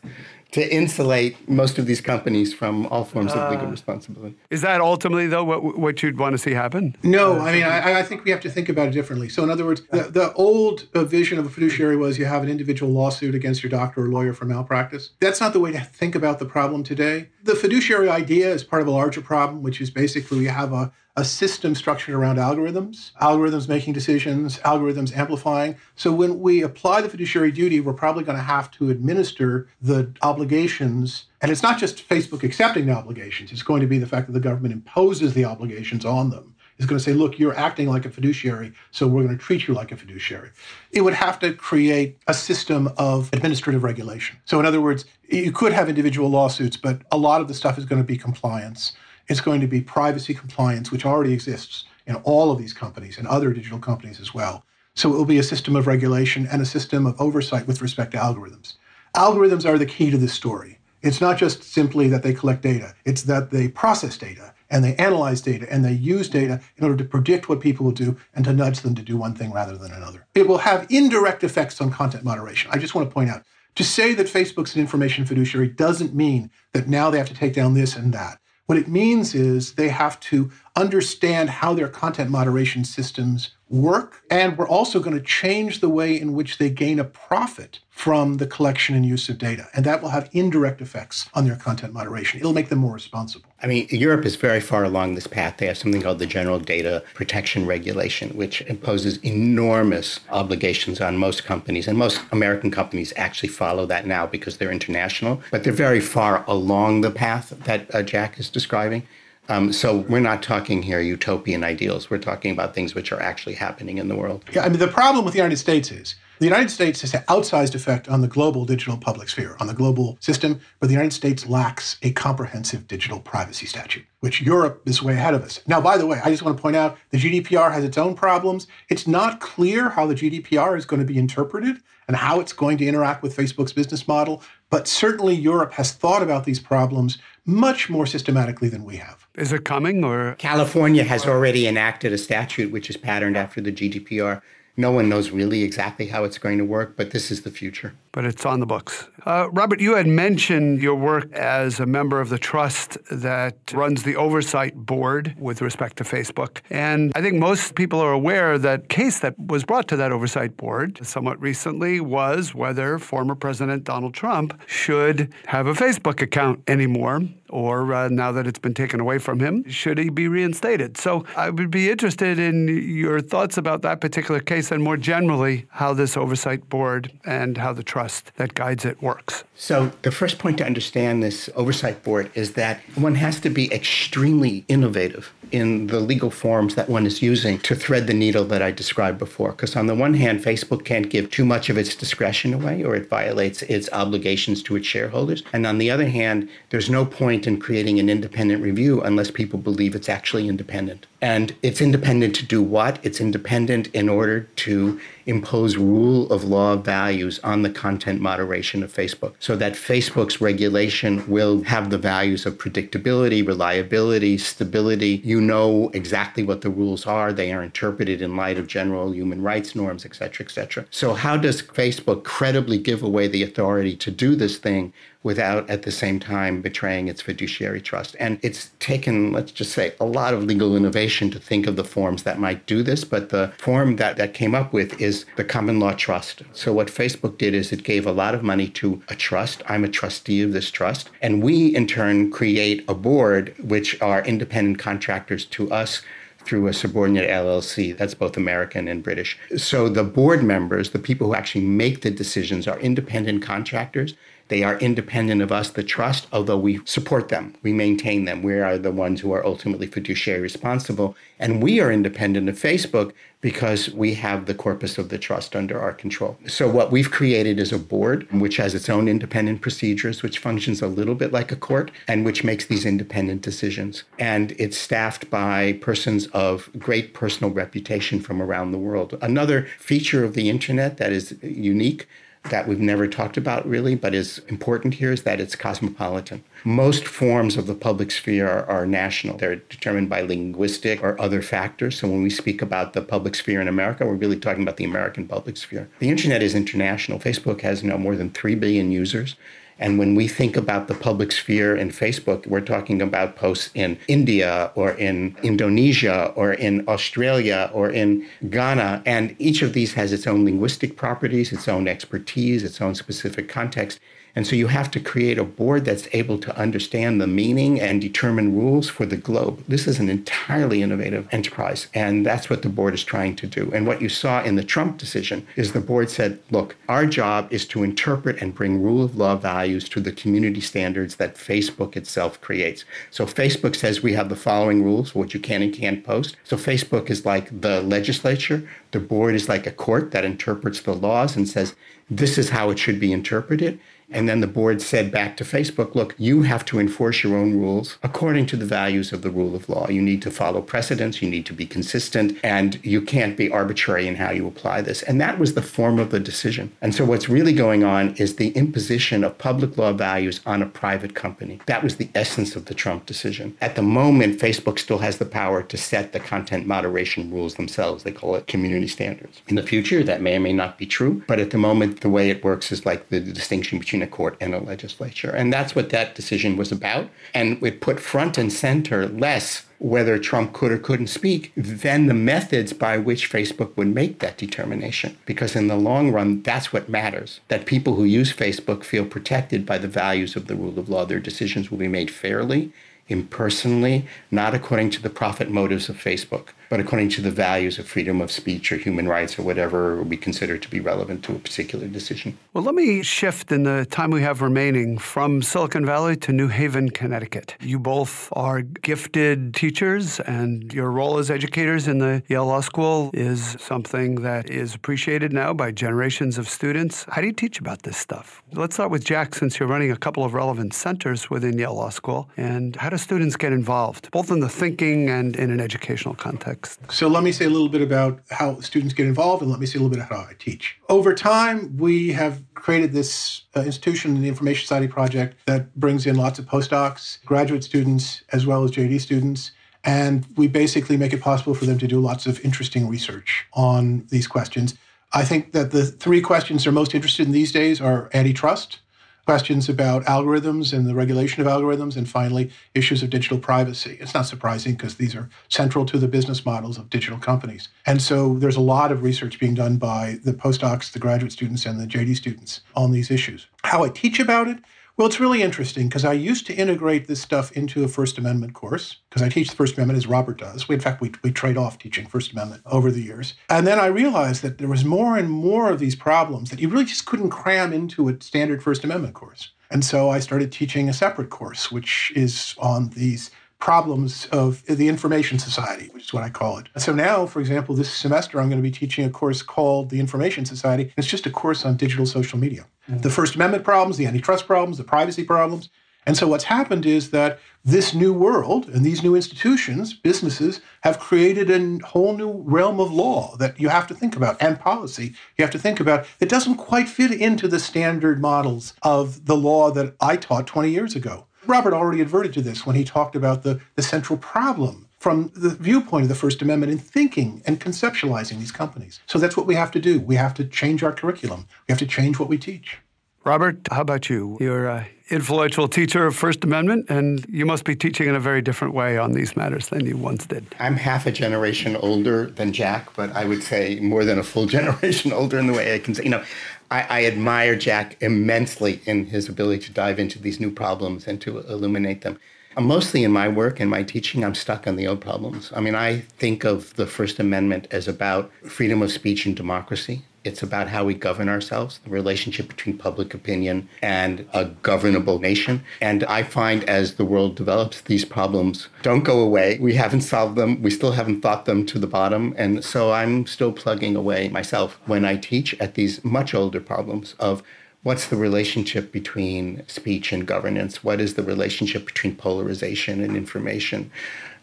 [0.54, 4.36] to insulate most of these companies from all forms of legal uh, responsibility.
[4.50, 6.96] Is that ultimately, though, what, what you'd want to see happen?
[7.02, 9.28] No, I mean, I, I think we have to think about it differently.
[9.28, 12.44] So, in other words, the, the old uh, vision of a fiduciary was you have
[12.44, 15.10] an individual lawsuit against your doctor or lawyer for malpractice.
[15.18, 17.30] That's not the way to think about the problem today.
[17.42, 20.92] The fiduciary idea is part of a larger problem, which is basically we have a
[21.16, 25.76] a system structured around algorithms, algorithms making decisions, algorithms amplifying.
[25.94, 30.12] So when we apply the fiduciary duty, we're probably going to have to administer the
[30.22, 31.26] obligations.
[31.40, 34.32] And it's not just Facebook accepting the obligations, it's going to be the fact that
[34.32, 36.54] the government imposes the obligations on them.
[36.76, 39.68] It's going to say, look, you're acting like a fiduciary, so we're going to treat
[39.68, 40.50] you like a fiduciary.
[40.90, 44.38] It would have to create a system of administrative regulation.
[44.44, 47.78] So, in other words, you could have individual lawsuits, but a lot of the stuff
[47.78, 48.92] is going to be compliance.
[49.28, 53.26] It's going to be privacy compliance, which already exists in all of these companies and
[53.26, 54.64] other digital companies as well.
[54.94, 58.12] So it will be a system of regulation and a system of oversight with respect
[58.12, 58.74] to algorithms.
[59.16, 60.78] Algorithms are the key to this story.
[61.02, 64.96] It's not just simply that they collect data, it's that they process data and they
[64.96, 68.44] analyze data and they use data in order to predict what people will do and
[68.44, 70.26] to nudge them to do one thing rather than another.
[70.34, 72.70] It will have indirect effects on content moderation.
[72.72, 73.42] I just want to point out
[73.74, 77.54] to say that Facebook's an information fiduciary doesn't mean that now they have to take
[77.54, 78.38] down this and that.
[78.66, 84.22] What it means is they have to understand how their content moderation systems work.
[84.30, 88.38] And we're also going to change the way in which they gain a profit from
[88.38, 89.68] the collection and use of data.
[89.74, 92.40] And that will have indirect effects on their content moderation.
[92.40, 93.50] It'll make them more responsible.
[93.64, 95.56] I mean, Europe is very far along this path.
[95.56, 101.44] They have something called the General Data Protection Regulation, which imposes enormous obligations on most
[101.44, 101.88] companies.
[101.88, 105.40] And most American companies actually follow that now because they're international.
[105.50, 109.06] But they're very far along the path that uh, Jack is describing.
[109.48, 112.10] Um, so we're not talking here utopian ideals.
[112.10, 114.44] We're talking about things which are actually happening in the world.
[114.52, 117.22] Yeah, I mean, the problem with the United States is the United States has an
[117.28, 121.12] outsized effect on the global digital public sphere, on the global system, but the United
[121.12, 125.60] States lacks a comprehensive digital privacy statute, which Europe is way ahead of us.
[125.68, 128.16] Now, by the way, I just want to point out the GDPR has its own
[128.16, 128.66] problems.
[128.88, 132.78] It's not clear how the GDPR is going to be interpreted and how it's going
[132.78, 137.90] to interact with Facebook's business model, but certainly Europe has thought about these problems much
[137.90, 139.26] more systematically than we have.
[139.34, 140.34] Is it coming or?
[140.36, 144.40] California has already enacted a statute which is patterned after the GDPR.
[144.76, 147.94] No one knows really exactly how it's going to work, but this is the future.
[148.14, 149.08] But it's on the books.
[149.26, 154.04] Uh, Robert, you had mentioned your work as a member of the trust that runs
[154.04, 156.60] the oversight board with respect to Facebook.
[156.70, 160.56] And I think most people are aware that case that was brought to that oversight
[160.56, 167.22] board somewhat recently was whether former President Donald Trump should have a Facebook account anymore
[167.54, 170.96] or uh, now that it's been taken away from him, should he be reinstated?
[170.96, 175.66] So I would be interested in your thoughts about that particular case and more generally
[175.70, 178.03] how this oversight board and how the trust
[178.36, 179.44] that guides it works.
[179.56, 183.72] So the first point to understand this oversight board is that one has to be
[183.72, 188.62] extremely innovative in the legal forms that one is using to thread the needle that
[188.62, 189.52] I described before.
[189.52, 192.94] Because on the one hand, Facebook can't give too much of its discretion away or
[192.94, 195.42] it violates its obligations to its shareholders.
[195.52, 199.58] And on the other hand, there's no point in creating an independent review unless people
[199.58, 201.06] believe it's actually independent.
[201.20, 202.98] And it's independent to do what?
[203.02, 208.92] It's independent in order to impose rule of law values on the content moderation of
[208.92, 215.22] Facebook so that Facebook's regulation will have the values of predictability, reliability, stability.
[215.34, 217.32] You know exactly what the rules are.
[217.32, 220.86] They are interpreted in light of general human rights norms, et cetera, et cetera.
[220.92, 224.92] So how does Facebook credibly give away the authority to do this thing
[225.24, 228.14] without at the same time betraying its fiduciary trust.
[228.20, 231.82] And it's taken, let's just say, a lot of legal innovation to think of the
[231.82, 235.44] forms that might do this, but the form that that came up with is the
[235.44, 236.42] common law trust.
[236.52, 239.62] So what Facebook did is it gave a lot of money to a trust.
[239.66, 241.08] I'm a trustee of this trust.
[241.22, 246.02] And we in turn create a board which are independent contractors to us
[246.44, 247.96] through a subordinate LLC.
[247.96, 249.38] That's both American and British.
[249.56, 254.14] So the board members, the people who actually make the decisions, are independent contractors.
[254.48, 258.42] They are independent of us, the trust, although we support them, we maintain them.
[258.42, 261.16] We are the ones who are ultimately fiduciary responsible.
[261.38, 265.80] And we are independent of Facebook because we have the corpus of the trust under
[265.80, 266.38] our control.
[266.46, 270.80] So, what we've created is a board which has its own independent procedures, which functions
[270.80, 274.04] a little bit like a court and which makes these independent decisions.
[274.18, 279.18] And it's staffed by persons of great personal reputation from around the world.
[279.20, 282.06] Another feature of the internet that is unique
[282.50, 286.44] that we've never talked about really, but is important here is that it's cosmopolitan.
[286.64, 289.38] Most forms of the public sphere are, are, national.
[289.38, 291.98] They're determined by linguistic or other factors.
[291.98, 294.84] So when we speak about the public sphere in America, we're really talking about the
[294.84, 295.88] American public sphere.
[296.00, 297.18] The internet is international.
[297.18, 299.36] Facebook has now more than 3 billion users.
[299.84, 303.98] And when we think about the public sphere in Facebook, we're talking about posts in
[304.08, 309.02] India or in Indonesia or in Australia or in Ghana.
[309.04, 313.46] And each of these has its own linguistic properties, its own expertise, its own specific
[313.46, 314.00] context.
[314.36, 318.00] And so you have to create a board that's able to understand the meaning and
[318.00, 319.62] determine rules for the globe.
[319.68, 321.86] This is an entirely innovative enterprise.
[321.94, 323.70] And that's what the board is trying to do.
[323.72, 327.52] And what you saw in the Trump decision is the board said, look, our job
[327.52, 331.96] is to interpret and bring rule of law values to the community standards that Facebook
[331.96, 332.84] itself creates.
[333.10, 336.36] So Facebook says we have the following rules, what you can and can't post.
[336.42, 340.94] So Facebook is like the legislature, The board is like a court that interprets the
[340.94, 341.74] laws and says,
[342.08, 343.80] this is how it should be interpreted.
[344.10, 347.58] And then the board said back to Facebook, look, you have to enforce your own
[347.58, 349.88] rules according to the values of the rule of law.
[349.88, 354.06] You need to follow precedents, you need to be consistent, and you can't be arbitrary
[354.06, 355.02] in how you apply this.
[355.02, 356.72] And that was the form of the decision.
[356.80, 360.66] And so what's really going on is the imposition of public law values on a
[360.66, 361.60] private company.
[361.66, 363.56] That was the essence of the Trump decision.
[363.60, 368.04] At the moment, Facebook still has the power to set the content moderation rules themselves.
[368.04, 369.42] They call it community standards.
[369.48, 372.08] In the future, that may or may not be true, but at the moment, the
[372.08, 375.30] way it works is like the distinction between between a court and a legislature.
[375.30, 377.08] And that's what that decision was about.
[377.32, 382.14] And it put front and center less whether Trump could or couldn't speak than the
[382.14, 385.16] methods by which Facebook would make that determination.
[385.26, 387.40] Because in the long run, that's what matters.
[387.48, 391.04] That people who use Facebook feel protected by the values of the rule of law.
[391.04, 392.72] Their decisions will be made fairly,
[393.08, 397.86] impersonally, not according to the profit motives of Facebook but according to the values of
[397.86, 401.38] freedom of speech or human rights or whatever we consider to be relevant to a
[401.38, 402.36] particular decision.
[402.52, 406.48] Well, let me shift in the time we have remaining from Silicon Valley to New
[406.48, 407.54] Haven, Connecticut.
[407.60, 413.10] You both are gifted teachers, and your role as educators in the Yale Law School
[413.12, 417.04] is something that is appreciated now by generations of students.
[417.08, 418.42] How do you teach about this stuff?
[418.52, 421.90] Let's start with Jack, since you're running a couple of relevant centers within Yale Law
[421.90, 422.28] School.
[422.36, 426.53] And how do students get involved, both in the thinking and in an educational context?
[426.90, 429.66] So let me say a little bit about how students get involved and let me
[429.66, 430.78] say a little bit about how I teach.
[430.88, 436.16] Over time, we have created this uh, institution, the Information Society Project, that brings in
[436.16, 439.52] lots of postdocs, graduate students, as well as JD students.
[439.84, 444.06] And we basically make it possible for them to do lots of interesting research on
[444.08, 444.74] these questions.
[445.12, 448.80] I think that the three questions they're most interested in these days are antitrust,
[449.24, 453.96] questions about algorithms and the regulation of algorithms, and finally, issues of digital privacy.
[454.00, 457.68] It's not surprising because these are central to the business models of digital companies.
[457.86, 461.66] And so there's a lot of research being done by the postdocs, the graduate students,
[461.66, 463.46] and the JD students on these issues.
[463.62, 464.58] How I teach about it
[464.96, 468.54] well, it's really interesting because I used to integrate this stuff into a First Amendment
[468.54, 470.68] course because I teach the First Amendment as Robert does.
[470.68, 473.34] We, in fact, we, we trade off teaching First Amendment over the years.
[473.50, 476.68] And then I realized that there was more and more of these problems that you
[476.68, 479.50] really just couldn't cram into a standard First Amendment course.
[479.68, 483.32] And so I started teaching a separate course, which is on these
[483.64, 486.68] problems of the information society, which is what I call it.
[486.76, 490.00] So now, for example, this semester I'm going to be teaching a course called the
[490.00, 490.92] Information Society.
[490.98, 492.66] It's just a course on digital social media.
[492.90, 493.00] Mm-hmm.
[493.00, 495.70] The First Amendment problems, the antitrust problems, the privacy problems.
[496.04, 500.98] And so what's happened is that this new world and these new institutions, businesses, have
[500.98, 505.14] created a whole new realm of law that you have to think about and policy
[505.38, 509.38] you have to think about that doesn't quite fit into the standard models of the
[509.38, 511.24] law that I taught 20 years ago.
[511.46, 515.50] Robert already adverted to this when he talked about the, the central problem from the
[515.50, 519.00] viewpoint of the First Amendment in thinking and conceptualizing these companies.
[519.06, 520.00] So that's what we have to do.
[520.00, 521.46] We have to change our curriculum.
[521.68, 522.78] We have to change what we teach.
[523.24, 524.36] Robert, how about you?
[524.38, 528.42] You're an influential teacher of First Amendment, and you must be teaching in a very
[528.42, 530.44] different way on these matters than you once did.
[530.58, 534.44] I'm half a generation older than Jack, but I would say more than a full
[534.58, 536.22] generation older in the way I can say, you know,
[536.70, 541.20] I, I, admire Jack immensely in his ability to dive into these new problems and
[541.20, 542.18] to illuminate them.
[542.56, 545.52] Uh, mostly in my work and my teaching, I'm stuck on the old problems.
[545.54, 550.02] I mean, I think of the First Amendment as about freedom of speech and democracy.
[550.24, 555.62] It's about how we govern ourselves, the relationship between public opinion and a governable nation.
[555.82, 559.58] And I find as the world develops, these problems don't go away.
[559.60, 560.62] We haven't solved them.
[560.62, 562.34] We still haven't thought them to the bottom.
[562.38, 567.14] And so I'm still plugging away myself when I teach at these much older problems
[567.20, 567.42] of
[567.84, 570.82] what's the relationship between speech and governance?
[570.82, 573.90] What is the relationship between polarization and information?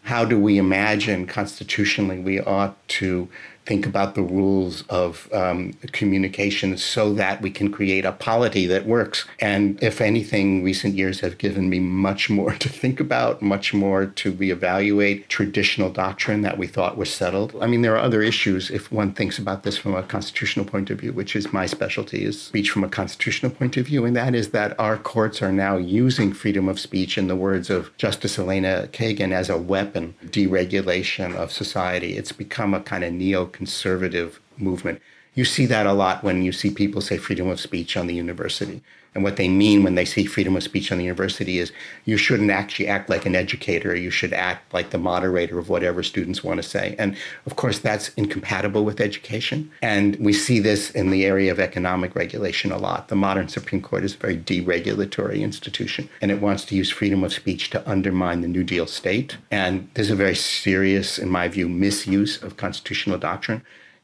[0.04, 3.28] How do we imagine constitutionally we ought to
[3.64, 8.86] think about the rules of um, communication so that we can create a polity that
[8.86, 9.24] works.
[9.38, 14.06] And if anything, recent years have given me much more to think about, much more
[14.06, 17.54] to reevaluate traditional doctrine that we thought was settled.
[17.60, 20.90] I mean, there are other issues if one thinks about this from a constitutional point
[20.90, 24.04] of view, which is my specialty, is speech from a constitutional point of view.
[24.04, 27.70] And that is that our courts are now using freedom of speech, in the words
[27.70, 32.16] of Justice Elena Kagan, as a weapon, deregulation of society.
[32.16, 35.00] It's become a kind of neo conservative movement.
[35.34, 38.14] You see that a lot when you see people say freedom of speech on the
[38.14, 38.82] university.
[39.14, 41.72] And what they mean when they say freedom of speech on the university is
[42.04, 43.94] you shouldn't actually act like an educator.
[43.94, 46.96] You should act like the moderator of whatever students want to say.
[46.98, 49.70] And of course, that's incompatible with education.
[49.82, 53.08] And we see this in the area of economic regulation a lot.
[53.08, 57.22] The modern Supreme Court is a very deregulatory institution, and it wants to use freedom
[57.22, 59.36] of speech to undermine the New Deal state.
[59.50, 63.62] And there's a very serious, in my view, misuse of constitutional doctrine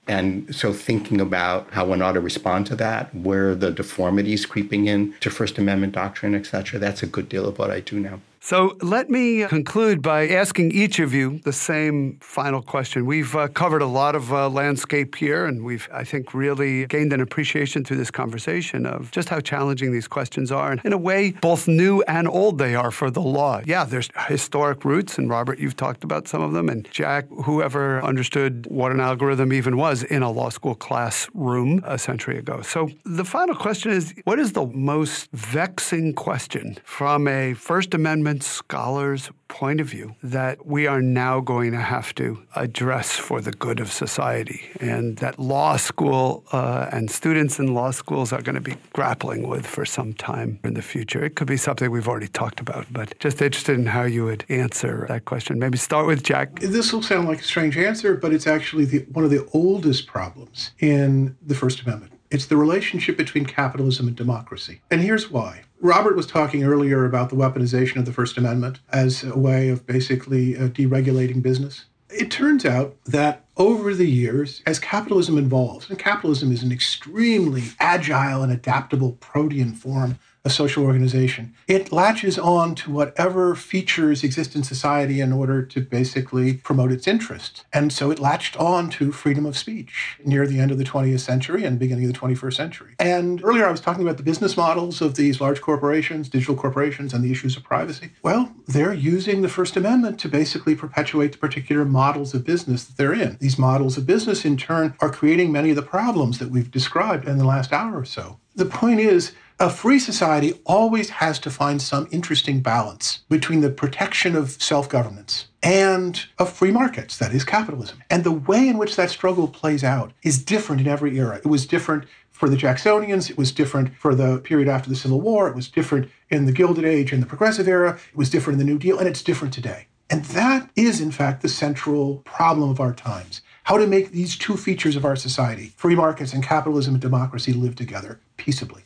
[0.09, 4.87] And so thinking about how one ought to respond to that, where the deformities creeping
[4.87, 8.01] in to First Amendment doctrine, et cetera, that's a good deal of what I do
[8.01, 8.21] now.
[8.49, 13.05] So let me conclude by asking each of you the same final question.
[13.05, 17.13] We've uh, covered a lot of uh, landscape here, and we've, I think, really gained
[17.13, 20.97] an appreciation through this conversation of just how challenging these questions are, and in a
[20.97, 23.61] way, both new and old they are for the law.
[23.67, 28.03] Yeah, there's historic roots, and Robert, you've talked about some of them, and Jack, whoever
[28.03, 32.63] understood what an algorithm even was in a law school classroom a century ago.
[32.63, 38.38] So the final question is what is the most vexing question from a First Amendment
[38.43, 43.51] scholar's point of view that we are now going to have to address for the
[43.51, 48.55] good of society, and that law school uh, and students in law schools are going
[48.55, 51.25] to be grappling with for some time in the future.
[51.25, 54.45] It could be something we've already talked about, but just interested in how you would
[54.49, 55.59] answer that question.
[55.59, 56.61] Maybe start with Jack.
[56.61, 60.07] This will sound like a strange answer, but it's actually the, one of the oldest
[60.07, 62.13] problems in the First Amendment.
[62.31, 64.81] It's the relationship between capitalism and democracy.
[64.91, 65.63] And here's why.
[65.81, 69.87] Robert was talking earlier about the weaponization of the First Amendment as a way of
[69.87, 71.87] basically uh, deregulating business.
[72.11, 77.65] It turns out that over the years, as capitalism evolves, and capitalism is an extremely
[77.79, 80.19] agile and adaptable protean form
[80.49, 85.79] a social organization, it latches on to whatever features exist in society in order to
[85.83, 87.65] basically promote its interests.
[87.71, 91.21] And so it latched on to freedom of speech near the end of the 20th
[91.21, 92.95] century and beginning of the 21st century.
[92.99, 97.13] And earlier I was talking about the business models of these large corporations, digital corporations,
[97.13, 98.11] and the issues of privacy.
[98.23, 102.97] Well, they're using the First Amendment to basically perpetuate the particular models of business that
[102.97, 103.37] they're in.
[103.39, 107.29] These models of business, in turn, are creating many of the problems that we've described
[107.29, 108.39] in the last hour or so.
[108.57, 113.71] The point is, a free society always has to find some interesting balance between the
[113.71, 118.01] protection of self governance and of free markets, that is capitalism.
[118.09, 121.39] And the way in which that struggle plays out is different in every era.
[121.39, 125.21] It was different for the Jacksonians, it was different for the period after the Civil
[125.21, 128.61] War, it was different in the Gilded Age and the Progressive Era, it was different
[128.61, 129.89] in the New Deal, and it's different today.
[130.09, 134.39] And that is, in fact, the central problem of our times how to make these
[134.39, 138.83] two features of our society, free markets and capitalism and democracy, live together peaceably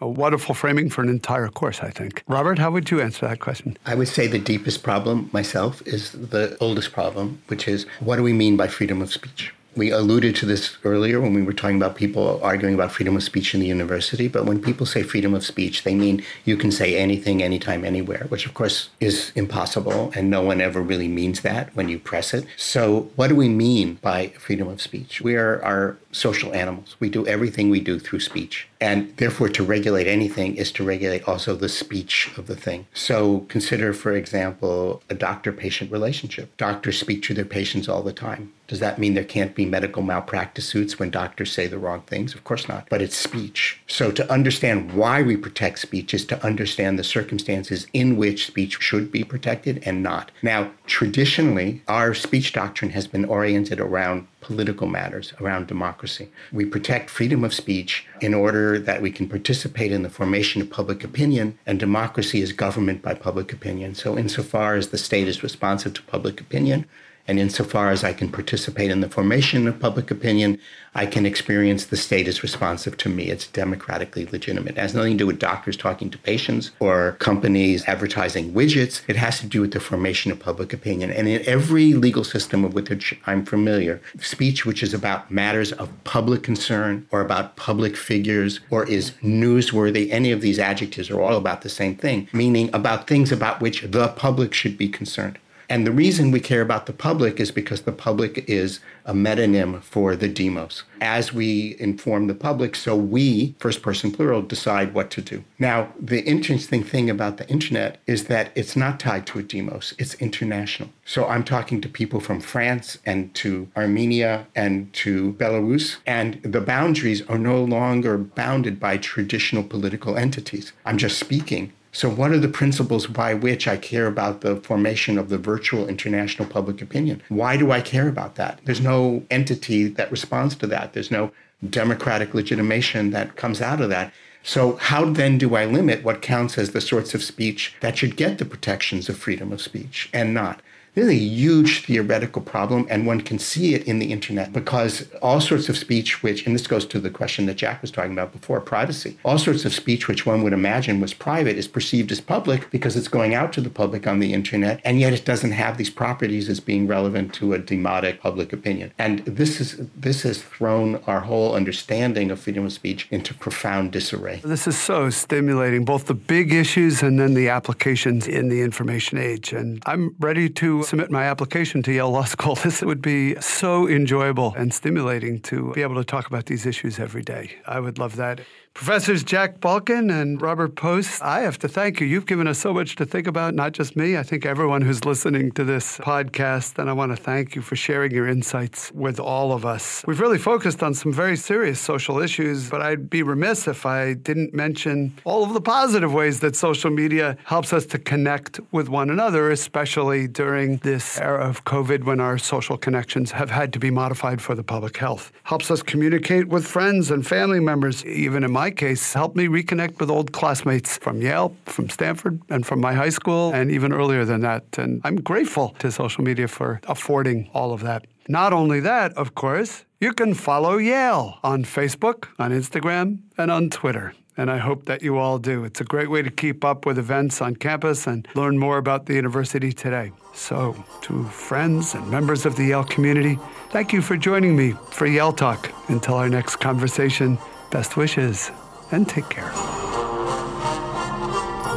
[0.00, 2.22] a wonderful framing for an entire course, I think.
[2.28, 3.76] Robert, how would you answer that question?
[3.86, 8.22] I would say the deepest problem myself is the oldest problem, which is what do
[8.22, 9.52] we mean by freedom of speech?
[9.76, 13.22] We alluded to this earlier when we were talking about people arguing about freedom of
[13.22, 14.26] speech in the university.
[14.26, 18.24] But when people say freedom of speech, they mean you can say anything, anytime, anywhere,
[18.30, 20.12] which of course is impossible.
[20.16, 22.46] And no one ever really means that when you press it.
[22.56, 25.20] So, what do we mean by freedom of speech?
[25.20, 26.96] We are, are social animals.
[26.98, 28.66] We do everything we do through speech.
[28.80, 32.86] And therefore, to regulate anything is to regulate also the speech of the thing.
[32.92, 36.56] So, consider, for example, a doctor patient relationship.
[36.56, 38.52] Doctors speak to their patients all the time.
[38.68, 42.34] Does that mean there can't be medical malpractice suits when doctors say the wrong things?
[42.34, 42.88] Of course not.
[42.90, 43.80] But it's speech.
[43.86, 48.78] So, to understand why we protect speech is to understand the circumstances in which speech
[48.80, 50.30] should be protected and not.
[50.42, 56.28] Now, traditionally, our speech doctrine has been oriented around political matters, around democracy.
[56.52, 60.70] We protect freedom of speech in order that we can participate in the formation of
[60.70, 63.96] public opinion, and democracy is government by public opinion.
[63.96, 66.86] So, insofar as the state is responsive to public opinion,
[67.28, 70.58] and insofar as I can participate in the formation of public opinion,
[70.94, 73.24] I can experience the state as responsive to me.
[73.24, 74.78] It's democratically legitimate.
[74.78, 79.02] It has nothing to do with doctors talking to patients or companies advertising widgets.
[79.06, 81.10] It has to do with the formation of public opinion.
[81.10, 85.90] And in every legal system with which I'm familiar, speech which is about matters of
[86.04, 91.36] public concern or about public figures or is newsworthy, any of these adjectives are all
[91.36, 95.38] about the same thing, meaning about things about which the public should be concerned.
[95.68, 99.82] And the reason we care about the public is because the public is a metonym
[99.82, 100.84] for the demos.
[101.00, 105.44] As we inform the public, so we, first person plural, decide what to do.
[105.58, 109.94] Now, the interesting thing about the internet is that it's not tied to a demos,
[109.98, 110.90] it's international.
[111.04, 116.60] So I'm talking to people from France and to Armenia and to Belarus, and the
[116.60, 120.72] boundaries are no longer bounded by traditional political entities.
[120.84, 125.16] I'm just speaking so, what are the principles by which I care about the formation
[125.16, 127.22] of the virtual international public opinion?
[127.30, 128.60] Why do I care about that?
[128.66, 131.32] There's no entity that responds to that, there's no
[131.70, 134.12] democratic legitimation that comes out of that.
[134.42, 138.16] So, how then do I limit what counts as the sorts of speech that should
[138.16, 140.60] get the protections of freedom of speech and not?
[140.96, 145.68] Really huge theoretical problem, and one can see it in the internet because all sorts
[145.68, 148.60] of speech, which, and this goes to the question that Jack was talking about before
[148.60, 152.70] privacy, all sorts of speech which one would imagine was private is perceived as public
[152.70, 155.76] because it's going out to the public on the internet, and yet it doesn't have
[155.76, 158.90] these properties as being relevant to a demotic public opinion.
[158.98, 163.92] And this is this has thrown our whole understanding of freedom of speech into profound
[163.92, 164.40] disarray.
[164.42, 169.18] This is so stimulating, both the big issues and then the applications in the information
[169.18, 169.52] age.
[169.52, 172.56] And I'm ready to submit my application to Yale Law School.
[172.66, 176.98] This would be so enjoyable and stimulating to be able to talk about these issues
[176.98, 177.56] every day.
[177.66, 178.40] I would love that.
[178.76, 182.06] Professors Jack Balkin and Robert Post, I have to thank you.
[182.06, 184.18] You've given us so much to think about, not just me.
[184.18, 186.78] I think everyone who's listening to this podcast.
[186.78, 190.04] And I want to thank you for sharing your insights with all of us.
[190.06, 194.12] We've really focused on some very serious social issues, but I'd be remiss if I
[194.12, 198.90] didn't mention all of the positive ways that social media helps us to connect with
[198.90, 203.78] one another, especially during this era of COVID when our social connections have had to
[203.78, 205.32] be modified for the public health.
[205.44, 209.46] Helps us communicate with friends and family members, even in my my case, helped me
[209.46, 213.92] reconnect with old classmates from Yale, from Stanford, and from my high school, and even
[213.92, 214.64] earlier than that.
[214.76, 218.00] And I'm grateful to social media for affording all of that.
[218.28, 223.70] Not only that, of course, you can follow Yale on Facebook, on Instagram, and on
[223.70, 224.14] Twitter.
[224.36, 225.64] And I hope that you all do.
[225.64, 229.06] It's a great way to keep up with events on campus and learn more about
[229.06, 230.10] the university today.
[230.34, 230.58] So,
[231.02, 233.38] to friends and members of the Yale community,
[233.70, 235.72] thank you for joining me for Yale Talk.
[235.88, 237.38] Until our next conversation,
[237.76, 238.50] Best wishes
[238.90, 239.52] and take care.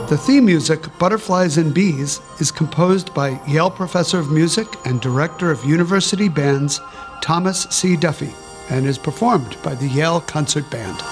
[0.07, 5.51] The theme music, Butterflies and Bees, is composed by Yale Professor of Music and Director
[5.51, 6.79] of University Bands
[7.21, 7.97] Thomas C.
[7.97, 8.31] Duffy
[8.69, 11.03] and is performed by the Yale Concert Band.